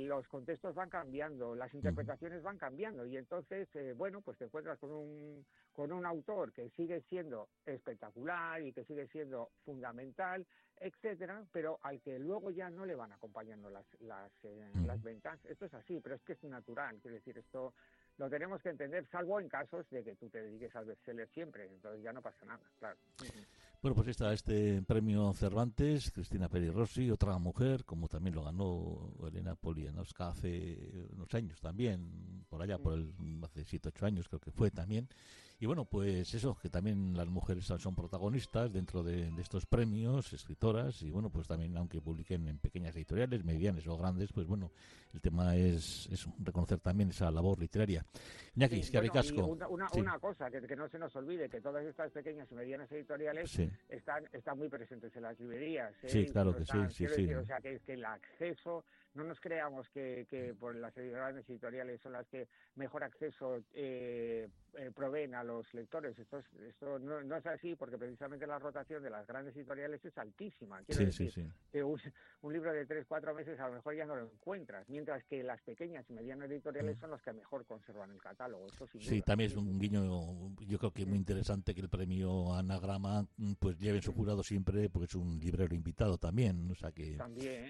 los 0.00 0.28
contextos 0.28 0.74
van 0.74 0.90
cambiando, 0.90 1.54
las 1.54 1.72
interpretaciones 1.72 2.42
van 2.42 2.58
cambiando 2.58 3.06
y 3.06 3.16
entonces, 3.16 3.66
bueno, 3.96 4.20
pues 4.20 4.36
te 4.36 4.44
encuentras 4.44 4.78
con 4.78 4.90
un, 4.90 5.46
con 5.72 5.92
un 5.92 6.04
autor 6.04 6.52
que 6.52 6.68
sigue 6.70 7.00
siendo 7.08 7.48
espectacular 7.64 8.60
y 8.60 8.72
que 8.72 8.84
sigue 8.84 9.06
siendo 9.08 9.50
fundamental, 9.64 10.46
etcétera, 10.84 11.42
pero 11.50 11.78
al 11.82 12.00
que 12.02 12.18
luego 12.18 12.50
ya 12.50 12.68
no 12.68 12.84
le 12.84 12.94
van 12.94 13.10
acompañando 13.10 13.70
las, 13.70 13.86
las, 14.00 14.30
eh, 14.42 14.70
las 14.86 15.02
ventas. 15.02 15.38
Esto 15.46 15.64
es 15.64 15.72
así, 15.72 15.98
pero 16.02 16.14
es 16.14 16.22
que 16.22 16.34
es 16.34 16.44
natural. 16.44 16.98
Quiero 17.00 17.16
decir, 17.16 17.38
esto 17.38 17.72
lo 18.18 18.28
tenemos 18.28 18.60
que 18.62 18.68
entender, 18.68 19.06
salvo 19.10 19.40
en 19.40 19.48
casos 19.48 19.88
de 19.90 20.04
que 20.04 20.14
tú 20.14 20.28
te 20.28 20.42
dediques 20.42 20.76
al 20.76 20.84
bestseller 20.84 21.28
siempre, 21.30 21.66
entonces 21.66 22.02
ya 22.02 22.12
no 22.12 22.20
pasa 22.20 22.44
nada, 22.44 22.62
claro. 22.78 22.96
Bueno, 23.82 23.96
pues 23.96 24.08
está 24.08 24.32
este 24.32 24.82
premio 24.82 25.32
Cervantes, 25.32 26.10
Cristina 26.12 26.48
Peri 26.48 26.70
Rossi, 26.70 27.10
otra 27.10 27.36
mujer, 27.38 27.84
como 27.84 28.08
también 28.08 28.34
lo 28.34 28.44
ganó 28.44 29.12
Elena 29.26 29.56
Polianovska 29.56 30.28
hace 30.28 31.08
unos 31.12 31.34
años 31.34 31.60
también, 31.60 32.44
por 32.48 32.62
allá, 32.62 32.78
por 32.78 32.94
el, 32.94 33.12
hace 33.42 33.64
7, 33.64 33.88
8 33.88 34.06
años 34.06 34.28
creo 34.28 34.40
que 34.40 34.52
fue 34.52 34.70
también. 34.70 35.08
Y 35.64 35.66
bueno, 35.66 35.86
pues 35.86 36.34
eso, 36.34 36.58
que 36.60 36.68
también 36.68 37.16
las 37.16 37.26
mujeres 37.26 37.64
son 37.64 37.94
protagonistas 37.94 38.70
dentro 38.70 39.02
de, 39.02 39.32
estos 39.40 39.64
premios, 39.64 40.30
escritoras, 40.34 41.00
y 41.00 41.10
bueno, 41.10 41.30
pues 41.30 41.48
también 41.48 41.74
aunque 41.78 42.02
publiquen 42.02 42.46
en 42.48 42.58
pequeñas 42.58 42.94
editoriales, 42.96 43.42
medianas 43.46 43.86
o 43.86 43.96
grandes, 43.96 44.30
pues 44.30 44.46
bueno, 44.46 44.70
el 45.14 45.22
tema 45.22 45.56
es, 45.56 46.10
reconocer 46.38 46.80
también 46.80 47.08
esa 47.08 47.30
labor 47.30 47.58
literaria. 47.58 48.04
Iñaki, 48.54 48.82
sí, 48.82 48.94
Una, 48.98 49.88
una, 49.94 50.18
cosa, 50.18 50.50
que, 50.50 50.76
no 50.76 50.86
se 50.86 50.98
nos 50.98 51.16
olvide, 51.16 51.48
que 51.48 51.62
todas 51.62 51.82
estas 51.86 52.12
pequeñas 52.12 52.46
y 52.52 52.54
medianas 52.56 52.92
editoriales 52.92 53.58
están, 53.88 54.28
están 54.34 54.58
muy 54.58 54.68
presentes 54.68 55.16
en 55.16 55.22
las 55.22 55.40
librerías. 55.40 55.94
¿eh? 56.02 56.08
Sí, 56.10 56.26
claro 56.26 56.54
que 56.54 56.66
sí, 56.66 56.78
sí, 56.90 57.32
o 57.32 57.42
sea, 57.46 57.56
que, 57.62 57.80
que 57.80 57.94
el 57.94 58.04
acceso 58.04 58.84
no 59.14 59.24
nos 59.24 59.40
creamos 59.40 59.88
que, 59.90 60.26
que 60.28 60.54
por 60.54 60.74
las 60.74 60.94
grandes 60.94 61.48
editoriales 61.48 62.00
son 62.02 62.12
las 62.12 62.26
que 62.28 62.48
mejor 62.74 63.04
acceso 63.04 63.62
eh, 63.72 64.48
eh, 64.76 64.90
proveen 64.94 65.34
a 65.34 65.44
los 65.44 65.53
lectores. 65.72 66.18
Esto, 66.18 66.38
esto 66.66 66.98
no, 66.98 67.36
es 67.36 67.46
así 67.46 67.74
porque 67.76 67.98
precisamente 67.98 68.46
la 68.46 68.58
rotación 68.58 69.02
de 69.02 69.10
las 69.10 69.26
grandes 69.26 69.56
editoriales 69.56 70.04
es 70.04 70.16
altísima. 70.18 70.82
Quiero 70.82 71.06
decir 71.06 71.52
que 71.70 71.82
un, 71.82 72.00
libro 72.52 72.72
de 72.72 72.86
tres, 72.86 73.04
cuatro 73.06 73.34
meses 73.34 73.58
a 73.60 73.68
lo 73.68 73.74
mejor 73.74 73.96
ya 73.96 74.06
no 74.06 74.16
lo 74.16 74.24
encuentras, 74.24 74.88
mientras 74.88 75.24
que 75.24 75.42
las 75.42 75.60
pequeñas 75.62 76.04
y 76.08 76.12
medianas 76.12 76.50
editoriales 76.50 76.96
mm. 76.96 77.00
son 77.00 77.10
las 77.10 77.22
que 77.22 77.32
mejor 77.32 77.64
conservan 77.66 78.10
el 78.10 78.20
catálogo. 78.20 78.66
sí, 79.00 79.22
también 79.22 79.50
es 79.50 79.56
un 79.56 79.78
guiño, 79.78 80.04
yo 80.60 80.78
creo 80.78 80.92
que 80.92 81.06
muy 81.06 81.18
interesante 81.18 81.74
que 81.74 81.80
el 81.80 81.88
premio 81.88 82.54
Anagrama 82.54 83.26
mm, 83.36 83.54
pues 83.54 83.78
lleve 83.78 83.98
en 83.98 84.02
su 84.02 84.12
jurado 84.12 84.42
siempre, 84.42 84.88
porque 84.90 85.06
es 85.06 85.14
un 85.14 85.38
librero 85.38 85.74
invitado 85.74 86.18
también, 86.18 86.70
o 86.70 86.74
sea 86.74 86.92
que 86.92 87.16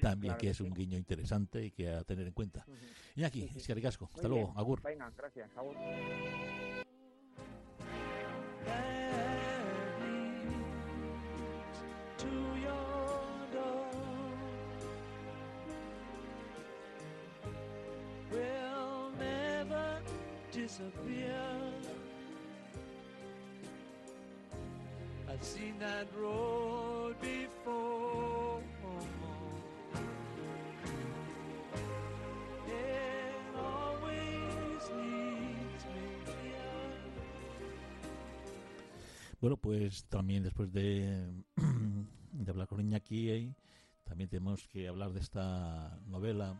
también, 0.00 0.36
que, 0.36 0.50
es 0.50 0.60
un 0.60 0.72
guiño 0.72 0.96
interesante 0.96 1.64
y 1.64 1.70
que 1.70 1.90
a 1.90 2.04
tener 2.04 2.26
en 2.26 2.32
cuenta. 2.32 2.64
Y 3.14 3.24
aquí, 3.24 3.50
es 3.54 3.66
que 3.66 3.74
hasta 3.86 4.28
luego, 4.28 4.52
Agur. 4.56 4.82
Venga, 4.82 5.10
gracias, 5.16 5.50
Agur. 5.56 5.76
Bueno, 39.38 39.58
pues 39.58 40.06
también 40.06 40.42
después 40.42 40.72
de, 40.72 41.44
hablar 42.48 42.66
con 42.68 42.80
Iñaki, 42.80 43.54
también 44.04 44.30
tenemos 44.30 44.66
que 44.66 44.88
hablar 44.88 45.12
de 45.12 45.20
esta 45.20 45.98
novela 46.06 46.58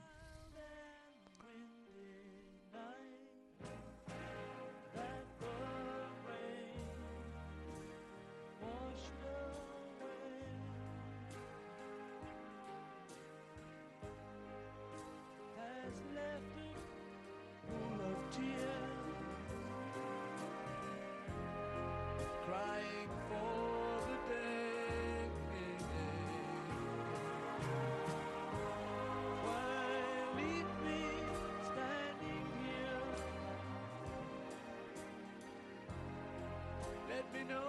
let 37.15 37.33
me 37.33 37.49
know 37.49 37.63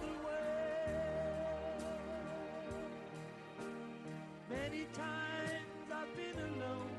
the 0.00 0.12
way. 0.26 0.94
Many 4.48 4.84
times 4.92 5.88
I've 5.92 6.16
been 6.16 6.38
alone, 6.44 6.90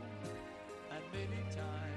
and 0.92 1.04
many 1.14 1.44
times. 1.56 1.89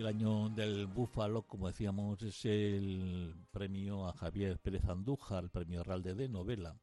El 0.00 0.06
año 0.06 0.48
del 0.48 0.86
Búfalo, 0.86 1.42
como 1.42 1.68
decíamos, 1.68 2.22
es 2.22 2.46
el 2.46 3.34
premio 3.50 4.08
a 4.08 4.14
Javier 4.14 4.58
Pérez 4.58 4.86
Andújar, 4.86 5.44
el 5.44 5.50
premio 5.50 5.82
Herralde 5.82 6.14
de 6.14 6.26
novela 6.26 6.80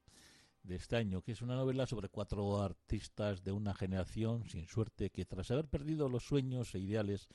de 0.62 0.76
este 0.76 0.98
año, 0.98 1.24
que 1.24 1.32
es 1.32 1.42
una 1.42 1.56
novela 1.56 1.88
sobre 1.88 2.10
cuatro 2.10 2.62
artistas 2.62 3.44
de 3.44 3.52
una 3.52 3.74
generación 3.74 4.48
sin 4.48 4.68
suerte 4.68 5.10
que 5.10 5.26
tras 5.26 5.50
haber 5.50 5.66
perdido 5.66 6.10
los 6.10 6.28
sueños 6.28 6.76
e 6.76 6.80
ideales 6.80 7.28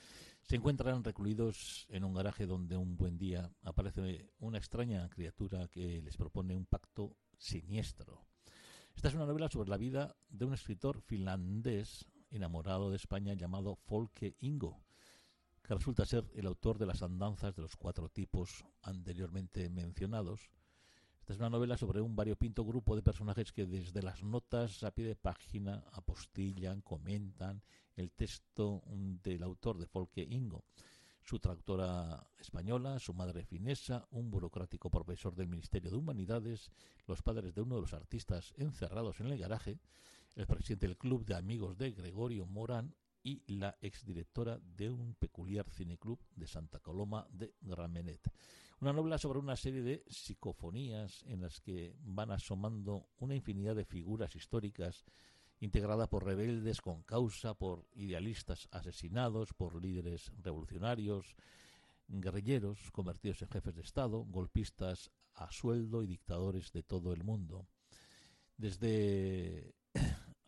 se 0.43 0.55
encuentran 0.55 1.03
recluidos 1.03 1.89
en 1.89 2.05
un 2.05 2.15
garaje 2.15 2.47
donde 2.47 2.77
un 2.77 2.97
buen 2.97 3.19
día 3.19 3.51
aparece 3.65 4.31
una 4.39 4.59
extraña 4.59 5.09
criatura 5.09 5.67
que 5.67 6.01
les 6.01 6.17
propone 6.17 6.55
un 6.55 6.65
pacto 6.65 7.17
siniestro. 7.39 8.25
Esta 8.95 9.09
es 9.09 9.15
una 9.15 9.27
novela 9.27 9.49
sobre 9.49 9.69
la 9.69 9.79
vida 9.79 10.15
de 10.29 10.45
un 10.45 10.55
escritor 10.55 11.01
finlandés 11.01 12.07
enamorado 12.31 12.89
de 12.89 12.99
España 12.99 13.35
llamado 13.35 13.75
Folke 13.75 14.37
Ingo, 14.39 14.81
que 15.73 15.79
resulta 15.79 16.05
ser 16.05 16.31
el 16.35 16.47
autor 16.47 16.77
de 16.77 16.85
las 16.85 17.03
andanzas 17.03 17.57
de 17.57 17.63
los 17.63 17.77
cuatro 17.77 18.11
tipos 18.11 18.63
anteriormente 18.83 19.71
mencionados. 19.71 20.51
Esta 21.21 21.33
es 21.33 21.39
una 21.39 21.49
novela 21.49 21.79
sobre 21.79 22.03
un 22.03 22.15
variopinto 22.15 22.63
grupo 22.63 22.95
de 22.95 23.01
personajes 23.01 23.53
que 23.53 23.65
desde 23.65 24.03
las 24.03 24.23
notas 24.23 24.83
a 24.83 24.91
pie 24.91 25.07
de 25.07 25.17
página 25.17 25.83
apostillan, 25.93 26.83
comentan 26.83 27.63
el 27.97 28.11
texto 28.13 28.83
del 28.87 29.43
autor 29.43 29.79
de 29.79 29.87
Folke 29.87 30.21
Ingo. 30.21 30.63
Su 31.23 31.39
tractora 31.39 32.23
española, 32.39 32.99
su 32.99 33.15
madre 33.15 33.47
finesa, 33.47 34.07
un 34.11 34.31
burocrático 34.31 34.91
profesor 34.91 35.35
del 35.35 35.49
Ministerio 35.49 35.91
de 35.91 35.97
Humanidades, 35.97 36.71
los 37.07 37.23
padres 37.23 37.55
de 37.55 37.63
uno 37.63 37.77
de 37.77 37.81
los 37.81 37.95
artistas 37.95 38.53
encerrados 38.59 39.21
en 39.21 39.29
el 39.29 39.39
garaje, 39.39 39.79
el 40.37 40.47
presidente 40.47 40.87
del 40.87 40.99
Club 40.99 41.25
de 41.25 41.35
Amigos 41.35 41.79
de 41.79 41.93
Gregorio 41.93 42.45
Morán 42.45 42.95
y 43.23 43.43
la 43.47 43.77
exdirectora 43.81 44.59
de 44.59 44.91
un 44.91 45.15
peculiar 45.15 45.69
cineclub 45.71 46.19
de 46.35 46.47
Santa 46.47 46.81
Coloma 46.81 47.27
de 47.31 47.55
Gramenet. 47.61 48.31
Una 48.81 48.93
novela 48.93 49.19
sobre 49.19 49.39
una 49.39 49.57
serie 49.57 49.83
de 49.83 50.05
psicofonías 50.09 51.23
en 51.29 51.43
las 51.43 51.61
que 51.61 51.95
van 52.01 52.33
asomando 52.33 53.09
una 53.19 53.37
infinidad 53.37 53.77
de 53.77 53.85
figuras 53.85 54.35
históricas 54.35 55.05
integrada 55.61 56.09
por 56.11 56.25
rebeldes 56.25 56.81
con 56.81 57.05
causa, 57.05 57.55
por 57.55 57.87
idealistas 57.95 58.69
asesinados, 58.73 59.53
por 59.53 59.81
líderes 59.81 60.33
revolucionarios, 60.43 61.37
guerrilleros 62.09 62.91
convertidos 62.91 63.43
en 63.43 63.49
jefes 63.49 63.75
de 63.77 63.83
Estado, 63.83 64.25
golpistas 64.25 65.13
a 65.35 65.53
sueldo 65.53 66.03
y 66.03 66.09
dictadores 66.09 66.73
de 66.73 66.83
todo 66.83 67.13
el 67.13 67.23
mundo. 67.23 67.69
Desde 68.57 69.77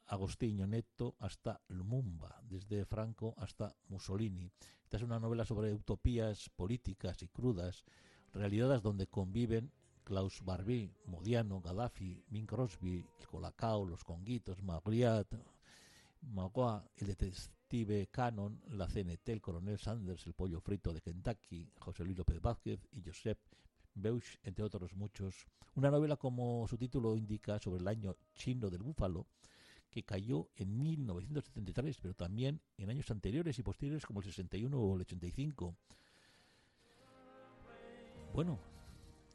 Agostinho 0.07 0.67
Neto 0.67 1.17
hasta 1.19 1.61
Lumumba, 1.69 2.41
desde 2.43 2.85
Franco 2.85 3.35
hasta 3.39 3.75
Mussolini. 3.89 4.51
Esta 4.85 4.99
es 4.99 5.03
una 5.03 5.19
novela 5.19 5.45
sobre 5.45 5.73
utopías 5.73 6.51
políticas 6.51 7.23
y 7.23 7.29
crudas, 7.29 7.85
realidades 8.33 8.83
donde 8.83 9.07
conviven 9.07 9.73
Klaus 10.05 10.45
Barbie, 10.45 10.93
Modiano, 11.07 11.61
Gaddafi, 11.61 12.23
Bing 12.29 12.47
Crosby, 12.47 13.05
Colacao, 13.31 13.87
los 13.87 14.05
Conguitos, 14.05 14.63
Magriat, 14.63 15.27
Magua, 16.21 16.85
el 16.97 17.07
detective 17.07 18.09
Cannon, 18.11 18.61
la 18.69 18.87
CNT, 18.87 19.29
el 19.31 19.41
coronel 19.41 19.79
Sanders, 19.79 20.27
el 20.27 20.35
pollo 20.35 20.61
frito 20.61 20.93
de 20.93 21.01
Kentucky, 21.01 21.73
José 21.79 22.05
Luis 22.05 22.19
López 22.19 22.41
Vázquez 22.41 22.87
y 22.93 23.03
Josep 23.03 23.39
Beuch, 23.95 24.39
entre 24.43 24.65
otros 24.65 24.95
muchos. 24.95 25.47
Una 25.75 25.91
novela, 25.91 26.17
como 26.17 26.67
su 26.69 26.77
título 26.77 27.17
indica, 27.17 27.59
sobre 27.59 27.81
el 27.81 27.89
año 27.89 28.17
chino 28.35 28.71
del 28.71 28.83
búfalo, 28.83 29.27
que 29.95 30.03
cayó 30.03 30.49
en 30.57 30.77
1973, 30.77 31.99
pero 32.03 32.15
también 32.15 32.61
en 32.79 32.91
años 32.91 33.09
anteriores 33.13 33.57
y 33.61 33.63
posteriores 33.63 34.05
como 34.05 34.19
el 34.19 34.27
61 34.27 34.77
o 34.77 34.97
el 34.97 35.03
85. 35.03 35.77
Bueno, 38.35 38.59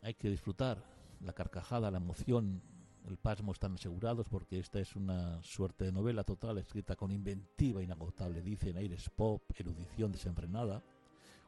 hay 0.01 0.15
que 0.15 0.29
disfrutar 0.29 0.83
la 1.21 1.31
carcajada, 1.31 1.89
la 1.89 1.99
emoción, 1.99 2.61
el 3.07 3.15
pasmo 3.15 3.53
están 3.53 3.75
asegurados 3.75 4.27
porque 4.27 4.59
esta 4.59 4.81
es 4.81 4.97
una 4.97 5.41
suerte 5.43 5.85
de 5.85 5.93
novela 5.93 6.25
total 6.25 6.57
escrita 6.57 6.97
con 6.97 7.13
inventiva 7.13 7.81
inagotable, 7.81 8.41
dicen 8.41 8.75
aires 8.75 9.09
pop, 9.09 9.41
erudición 9.55 10.11
desenfrenada, 10.11 10.83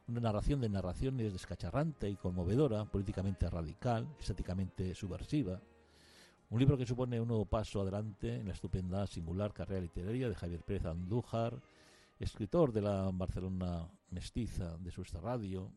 una 0.08 0.20
narración 0.20 0.62
de 0.62 0.70
narraciones 0.70 1.34
descacharrante 1.34 2.08
y 2.08 2.16
conmovedora, 2.16 2.86
políticamente 2.86 3.50
radical, 3.50 4.08
estéticamente 4.18 4.94
subversiva, 4.94 5.60
un 6.52 6.58
libro 6.58 6.76
que 6.76 6.84
supone 6.84 7.18
un 7.18 7.28
nuevo 7.28 7.46
paso 7.46 7.80
adelante 7.80 8.36
en 8.36 8.46
la 8.46 8.52
estupenda, 8.52 9.06
singular 9.06 9.54
carrera 9.54 9.80
literaria 9.80 10.28
de 10.28 10.34
Javier 10.34 10.60
Pérez 10.60 10.84
Andújar, 10.84 11.58
escritor 12.20 12.72
de 12.72 12.82
la 12.82 13.10
Barcelona 13.10 13.88
mestiza 14.10 14.76
de 14.76 14.90
su 14.90 15.02
radio. 15.22 15.70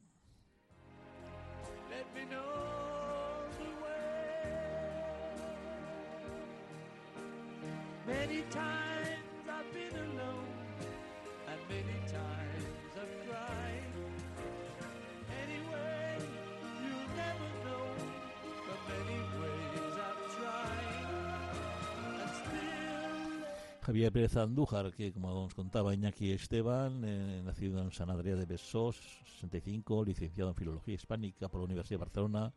Javier 23.86 24.12
Pérez 24.12 24.36
Andújar, 24.36 24.92
que 24.96 25.14
como 25.14 25.32
nos 25.32 25.54
contaba 25.54 25.94
Iñaki 25.94 26.32
Esteban, 26.32 27.04
eh, 27.06 27.44
nacido 27.46 27.80
en 27.84 27.92
San 27.92 28.10
Adrià 28.10 28.36
de 28.36 28.48
Besós, 28.48 28.98
65, 29.38 30.04
licenciado 30.04 30.50
en 30.50 30.56
Filología 30.56 30.96
Hispánica 30.96 31.50
por 31.50 31.60
la 31.60 31.66
Universidad 31.66 32.00
de 32.00 32.06
Barcelona, 32.06 32.54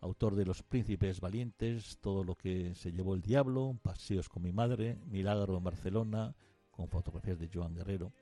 autor 0.00 0.34
de 0.34 0.46
Los 0.46 0.62
Príncipes 0.62 1.20
Valientes, 1.20 1.98
Todo 2.00 2.24
lo 2.24 2.36
que 2.36 2.74
se 2.74 2.90
llevó 2.90 3.14
el 3.14 3.20
diablo, 3.20 3.76
Paseos 3.82 4.30
con 4.30 4.44
mi 4.44 4.50
madre, 4.50 4.96
Milagro 5.10 5.58
en 5.58 5.64
Barcelona, 5.64 6.34
con 6.70 6.88
fotografías 6.88 7.38
de 7.38 7.50
Joan 7.52 7.74
Guerrero, 7.74 8.14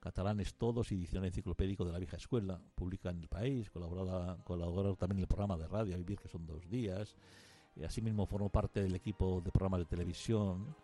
Catalanes 0.00 0.54
Todos 0.54 0.90
y 0.92 0.96
Diccionario 0.96 1.28
Enciclopédico 1.28 1.84
de 1.84 1.92
la 1.92 1.98
Vieja 1.98 2.16
Escuela, 2.16 2.58
publica 2.74 3.10
en 3.10 3.18
El 3.18 3.28
País, 3.28 3.68
colaborada, 3.68 4.42
colaboró 4.44 4.96
también 4.96 5.18
en 5.18 5.22
el 5.24 5.28
programa 5.28 5.58
de 5.58 5.68
radio 5.68 5.98
Vivir, 5.98 6.18
que 6.18 6.28
son 6.28 6.46
dos 6.46 6.66
días, 6.70 7.14
y 7.76 7.84
asimismo 7.84 8.24
formó 8.24 8.48
parte 8.48 8.82
del 8.82 8.94
equipo 8.94 9.42
de 9.42 9.52
programas 9.52 9.80
de 9.80 9.84
televisión, 9.84 10.74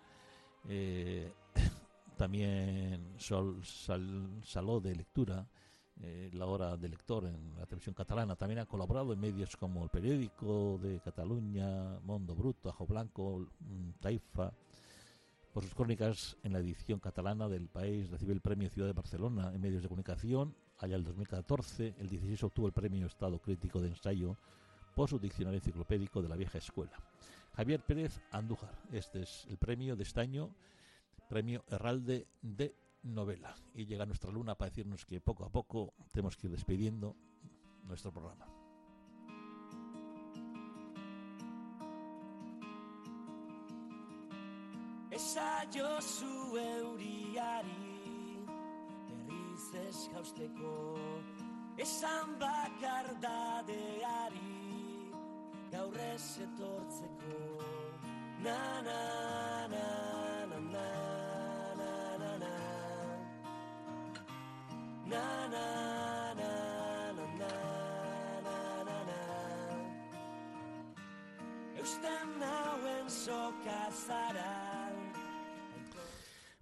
eh, 0.69 1.33
también 2.17 3.15
saló 3.19 4.81
de 4.81 4.95
lectura, 4.95 5.47
eh, 6.01 6.31
la 6.33 6.47
hora 6.47 6.77
de 6.77 6.89
lector 6.89 7.25
en 7.27 7.57
la 7.57 7.67
televisión 7.67 7.95
catalana. 7.95 8.37
También 8.37 8.61
ha 8.61 8.67
colaborado 8.67 9.13
en 9.13 9.21
medios 9.21 9.57
como 9.57 9.85
el 9.85 9.91
periódico 9.91 10.79
de 10.83 11.01
Cataluña, 11.01 12.01
Mondo 12.01 12.35
Bruto, 12.35 12.69
Ajo 12.69 12.87
Blanco, 12.87 13.47
mm, 13.61 13.91
Taifa. 14.01 14.53
Por 15.53 15.63
sus 15.63 15.75
crónicas 15.75 16.37
en 16.43 16.53
la 16.53 16.59
edición 16.59 16.99
catalana 16.99 17.49
del 17.49 17.69
país 17.69 18.11
recibe 18.11 18.33
el 18.33 18.41
premio 18.41 18.69
Ciudad 18.71 18.89
de 18.89 18.93
Barcelona 18.93 19.53
en 19.55 19.61
medios 19.61 19.83
de 19.83 19.89
comunicación. 19.89 20.57
Allá 20.79 20.97
el 20.97 21.05
2014, 21.05 21.95
el 21.99 22.09
16 22.09 22.43
obtuvo 22.43 22.67
el 22.67 22.73
premio 22.73 23.07
Estado 23.07 23.39
Crítico 23.39 23.81
de 23.81 23.89
Ensayo 23.89 24.37
por 24.95 25.09
su 25.09 25.19
diccionario 25.19 25.59
enciclopédico 25.59 26.23
de 26.23 26.29
la 26.29 26.37
vieja 26.37 26.59
escuela. 26.59 26.93
Javier 27.55 27.81
Pérez 27.81 28.21
Andújar. 28.33 28.75
Este 28.93 29.23
es 29.23 29.47
el 29.49 29.59
premio 29.59 29.97
de 29.97 30.03
este 30.03 30.21
año, 30.21 30.55
premio 31.29 31.65
Herralde 31.69 32.27
de 32.43 32.75
novela. 33.03 33.55
Y 33.75 33.87
llega 33.87 34.07
nuestra 34.07 34.31
luna 34.31 34.55
para 34.55 34.71
decirnos 34.71 35.05
que 35.05 35.21
poco 35.21 35.45
a 35.45 35.51
poco 35.51 35.95
tenemos 36.13 36.37
que 36.37 36.47
ir 36.47 36.53
despidiendo 36.53 37.15
nuestro 37.85 38.13
programa. 38.13 38.47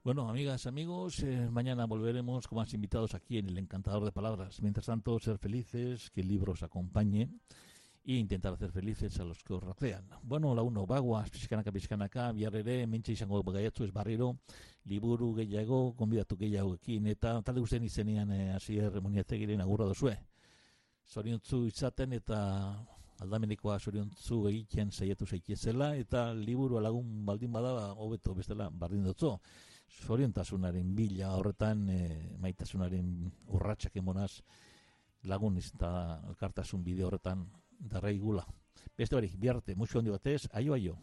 Bueno, 0.05 0.29
amigas, 0.29 0.67
amigos, 0.67 1.21
eh, 1.21 1.49
mañana 1.51 1.85
volveremos 1.87 2.49
con 2.49 2.57
más 2.57 2.73
invitados 2.75 3.15
aquí 3.15 3.39
en 3.39 3.49
El 3.49 3.59
Encantador 3.59 4.05
de 4.05 4.13
Palabras. 4.13 4.61
Mientras 4.63 4.87
tanto, 4.87 5.19
ser 5.21 5.39
felices, 5.39 6.11
que 6.11 6.23
el 6.23 6.29
libro 6.29 6.53
os 6.53 6.63
acompañe 6.63 7.29
e 8.05 8.15
intentar 8.17 8.55
hacer 8.55 8.73
felices 8.73 9.19
a 9.21 9.25
los 9.25 9.43
que 9.43 9.55
os 9.55 9.63
rodean. 9.63 10.05
Bueno, 10.23 10.55
la 10.55 10.63
uno 10.63 10.87
bagoaz, 10.87 11.31
pizkanaka 11.31 11.71
pizkanaka, 11.71 12.33
bihar 12.33 12.55
ere, 12.57 12.87
mentxe 12.87 13.13
izango 13.13 13.43
gaiatzu 13.43 13.85
ez 13.85 13.93
barriro, 13.93 14.39
liburu 14.85 15.35
gehiago, 15.35 15.95
konbidatu 15.95 16.37
gehiagoekin, 16.37 17.07
eta 17.07 17.41
talde 17.43 17.61
guztien 17.61 17.85
izenean 17.85 18.33
eh, 18.33 18.51
hasier 18.55 19.01
moniategiren 19.01 19.61
agurra 19.61 19.87
dozue. 19.87 20.17
Zoriontzu 21.07 21.67
izaten 21.67 22.13
eta 22.19 22.41
aldamenikoa 23.23 23.79
zoriontzu 23.79 24.49
egiten 24.49 24.91
saiatu 24.91 25.27
zaikiezela, 25.27 25.95
eta 25.97 26.33
liburu 26.35 26.81
lagun 26.81 27.25
baldin 27.25 27.53
bada, 27.53 27.93
hobeto 27.95 28.35
bestela 28.35 28.69
bardin 28.71 29.05
dutzo. 29.05 29.39
Zoriontasunaren 30.03 30.95
bila 30.97 31.37
horretan, 31.37 31.89
e, 31.89 32.37
maitasunaren 32.41 33.31
urratxak 33.47 33.97
emonaz, 34.01 34.41
lagun 35.23 35.57
izta 35.61 36.21
elkartasun 36.33 36.83
bide 36.83 37.05
horretan 37.05 37.45
darrei 37.83 38.19
gula. 38.19 38.47
Beste 38.97 39.17
hori, 39.17 39.31
biarte, 39.37 39.75
musu 39.75 39.99
hondi 39.99 40.11
batez, 40.11 40.49
aio, 40.53 40.75
aio. 40.75 40.99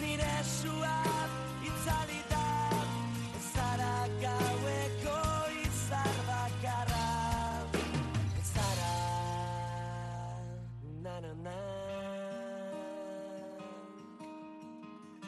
Nire 0.00 0.42
suat, 0.44 1.30
itzalit 1.64 2.23